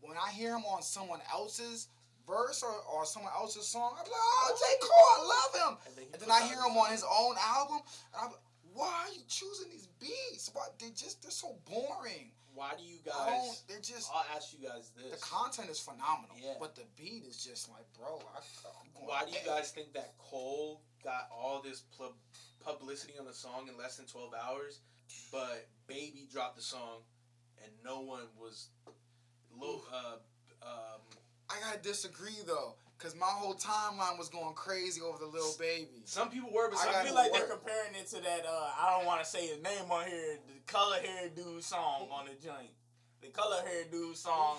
[0.00, 1.88] When I hear him on someone else's
[2.26, 4.64] verse or, or someone else's song, I'm like, "Oh, J.
[4.80, 7.34] Cole, I love him." And then, he And then I hear him on his own
[7.40, 7.80] album,
[8.14, 8.44] and I'm like,
[8.74, 10.50] "Why are you choosing these beats?
[10.52, 13.62] Why they just they're so boring." Why do you guys?
[13.68, 16.54] they're just I'll ask you guys this: the content is phenomenal, Yeah.
[16.60, 18.18] but the beat is just like, bro.
[18.18, 22.12] I, I'm going Why do you guys think that Cole got all this pub-
[22.64, 24.80] publicity on the song in less than 12 hours,
[25.32, 27.00] but Baby dropped the song
[27.64, 28.68] and no one was
[29.58, 30.16] low, uh,
[30.62, 31.00] um,
[31.50, 36.02] I gotta disagree though, cause my whole timeline was going crazy over the Lil Baby.
[36.04, 38.46] some people were, but I some I feel like they're comparing it to that.
[38.46, 40.38] Uh, I don't want to say his name on here.
[40.46, 42.70] The color hair dude song on the joint.
[43.20, 44.58] The color hair dude song.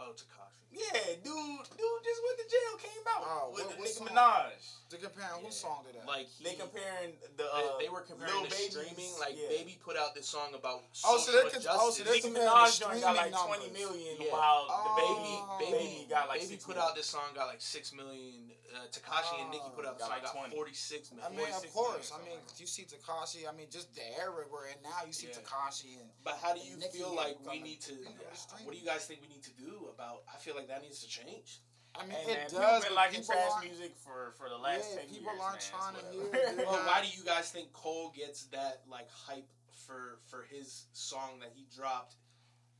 [0.00, 0.43] Oh, Tekashi.
[0.74, 4.08] Yeah, dude, dude just went to jail, came out Oh, with what- what Nicki song?
[4.08, 4.50] Minaj.
[4.90, 5.46] To comparing Yeah.
[5.46, 6.06] whose song to that?
[6.06, 9.18] Like he, They comparing the they, uh, they were comparing Lil the Baby's- streaming.
[9.18, 9.48] Like yeah.
[9.48, 12.22] Baby put out this song about Oh, so social they're con- oh, so they're Nicki
[12.28, 13.72] comparing the Minaj got like twenty numbers.
[13.72, 14.32] million, Yeah.
[14.32, 14.84] while Oh.
[14.84, 16.90] the baby Baby, baby got like Baby 6 put million.
[16.90, 18.52] out this song, got like six million.
[18.74, 20.54] Uh, Tekashi and Nicki put out the Got song, like got 20.
[20.56, 21.36] forty six I million.
[21.36, 22.12] mean, of 46 course.
[22.12, 23.48] I mean, you see Tekashi.
[23.48, 25.02] I mean, just the era we're in now.
[25.06, 25.38] You see Yeah.
[25.38, 27.94] Tekashi and But how do you feel like we need to?
[27.94, 28.66] you know, the streaming.
[28.66, 30.24] What do you guys think we need to do about.
[30.32, 31.60] I feel like that needs to change.
[31.96, 32.84] I mean, Hey, it man, does.
[32.84, 35.94] been liking trash music for, for the last Yeah, 10 people years, aren't man, trying
[35.94, 39.46] to hear Well, why do you guys think Cole gets that like hype
[39.86, 42.16] for for his song that he dropped?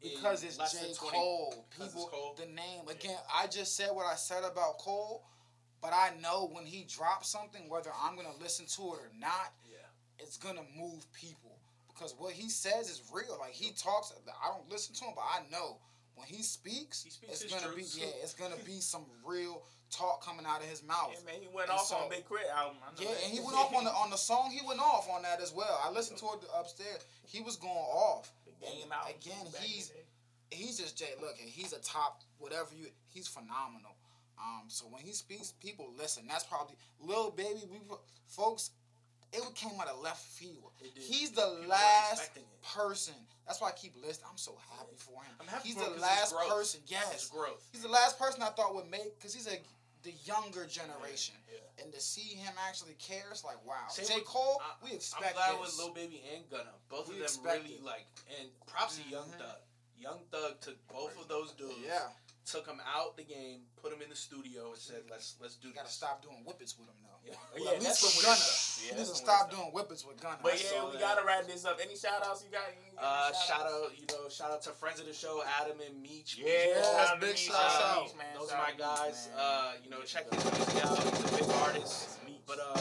[0.02, 0.86] because it's J.
[0.86, 1.66] than 20 Cole.
[1.78, 2.34] People, Cole?
[2.38, 3.16] the name again.
[3.34, 5.24] I just said what I said about Cole,
[5.80, 9.54] but I know when he drops something, whether I'm gonna listen to it or not,
[9.70, 9.78] Yeah.
[10.18, 11.56] it's gonna move people
[11.88, 13.38] because what he says is real.
[13.40, 14.12] Like he talks,
[14.42, 15.78] I don't listen to him, but I know
[16.16, 17.94] when he speaks, He speaks it's gonna truth.
[17.94, 21.12] be yeah, it's gonna be some real talk coming out of his mouth.
[21.14, 22.48] Yeah, man, he went And off so- on Big K.R.I.T.
[22.50, 22.76] album.
[22.82, 23.24] I know Yeah, that.
[23.24, 24.50] and he went off on the on the song.
[24.50, 25.80] He went off on that as well.
[25.84, 27.04] I listened to it upstairs.
[27.26, 28.32] He was going off.
[28.92, 29.10] Out.
[29.10, 29.92] Again, he's
[30.50, 31.10] he's just Jay.
[31.20, 32.86] Look, he's a top whatever you.
[33.08, 33.94] He's phenomenal.
[34.38, 36.26] Um, so when he speaks, people listen.
[36.26, 37.64] That's probably Lil Baby.
[37.70, 37.78] We
[38.26, 38.70] folks,
[39.34, 40.70] it came out of left field.
[40.94, 42.30] He's the People last
[42.74, 43.14] person.
[43.46, 44.26] That's why I keep listening.
[44.30, 45.32] I'm so happy for him.
[45.40, 46.48] I'm happy he's for the him last growth.
[46.48, 46.80] person.
[46.86, 47.66] Yes, growth.
[47.72, 49.58] he's the last person I thought would make because he's a
[50.02, 51.34] the younger generation.
[51.50, 51.82] Yeah.
[51.82, 53.74] And to see him actually care, it's like wow.
[53.88, 55.60] Same J with- Cole, I- we I'm expect glad this.
[55.60, 56.72] with Lil Baby and Gunna.
[56.90, 57.82] Both We of them really it.
[57.82, 58.06] like
[58.38, 59.38] and props to Young Mhm.
[59.38, 59.58] Thug.
[59.96, 62.08] Young Thug took both of those dudes, yeah,
[62.46, 65.68] took him out the game, put him in the studio, and said, "Let's let's do
[65.68, 67.10] you gotta this." stop doing whippets with him though.
[67.24, 67.34] Yeah.
[67.54, 68.76] Well, Yeah, at least that's with some Gunna, weird stuff.
[68.76, 70.38] Yeah, he that's needs to stop doing whippets with Gunna.
[70.42, 71.00] But yeah, saw we that.
[71.00, 71.80] gotta wrap this up.
[71.80, 72.68] Any shout outs you got?
[72.76, 75.80] You Uh, any shout out, you know, shout out to friends of the show, Adam
[75.80, 76.36] and Meech.
[76.36, 78.02] Yeah, Yes, shout out big shout shout out.
[78.04, 78.26] Meech, man.
[78.36, 79.28] Those Shout are my out guys.
[79.32, 79.40] Man.
[79.40, 80.98] Uh, you know, check his music out.
[81.00, 82.10] He's a big artist.
[82.46, 82.76] But uh,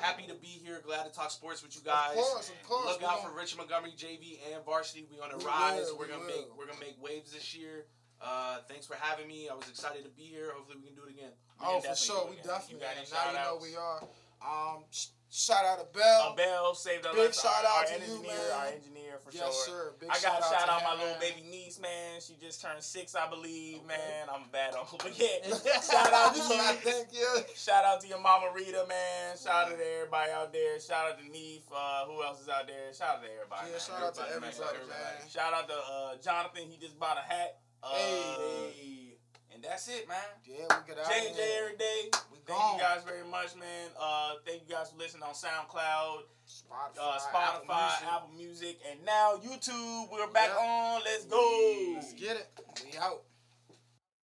[0.00, 0.82] happy to be here.
[0.84, 2.10] Glad to talk sports with you guys.
[2.10, 2.86] Of course, of course.
[2.86, 5.06] Look out gonna- for Richard Montgomery JV and varsity.
[5.08, 5.86] We on a We rise.
[5.86, 6.26] will, we're we gonna will.
[6.26, 7.86] make we're gonna make waves this year.
[8.20, 9.48] Uh, thanks for having me.
[9.50, 10.50] I was excited to be here.
[10.54, 11.32] Hopefully, we can do it again.
[11.60, 12.26] We Oh, for sure.
[12.30, 14.00] We definitely You got Now you know we are.
[14.40, 16.32] Um, sh- shout out to Bell.
[16.32, 17.34] Uh, Bell saved our Big life.
[17.34, 18.36] shout our, out our to you, man.
[18.56, 19.92] Our engineer for yes, sure.
[19.92, 19.92] sir.
[20.00, 22.20] Big I got to shout out my little baby niece, man.
[22.20, 23.96] She just turned six, I believe, Okay.
[23.96, 24.28] man.
[24.32, 25.40] I'm a bad uncle, but yeah.
[25.80, 26.76] shout out to I you.
[26.84, 27.42] think yeah.
[27.56, 29.36] Shout out to your mama Rita, man.
[29.36, 30.78] Shout out to everybody out there.
[30.80, 31.62] Shout out to Neef.
[31.72, 32.92] Uh, who else is out there?
[32.92, 33.66] Shout out to everybody.
[33.68, 33.80] Yeah, man.
[33.80, 34.88] shout out to everybody, everybody.
[34.88, 35.28] man.
[35.28, 36.68] Shout out to uh, Jonathan.
[36.70, 37.58] He just bought a hat.
[37.86, 39.18] Uh, Hey.
[39.54, 40.18] And that's it, man.
[40.44, 41.10] Yeah, we get out.
[41.10, 42.10] JJ every day.
[42.30, 42.74] We Thank gone.
[42.76, 43.88] you guys very much, man.
[43.98, 48.08] Uh, thank you guys for listening on SoundCloud, Spotify, uh, Apple Music.
[48.12, 50.10] Apple Music, and now YouTube.
[50.12, 50.58] We're back Yep.
[50.60, 51.02] on.
[51.04, 51.92] Let's go.
[51.94, 52.48] Let's get it.
[52.92, 53.22] We out.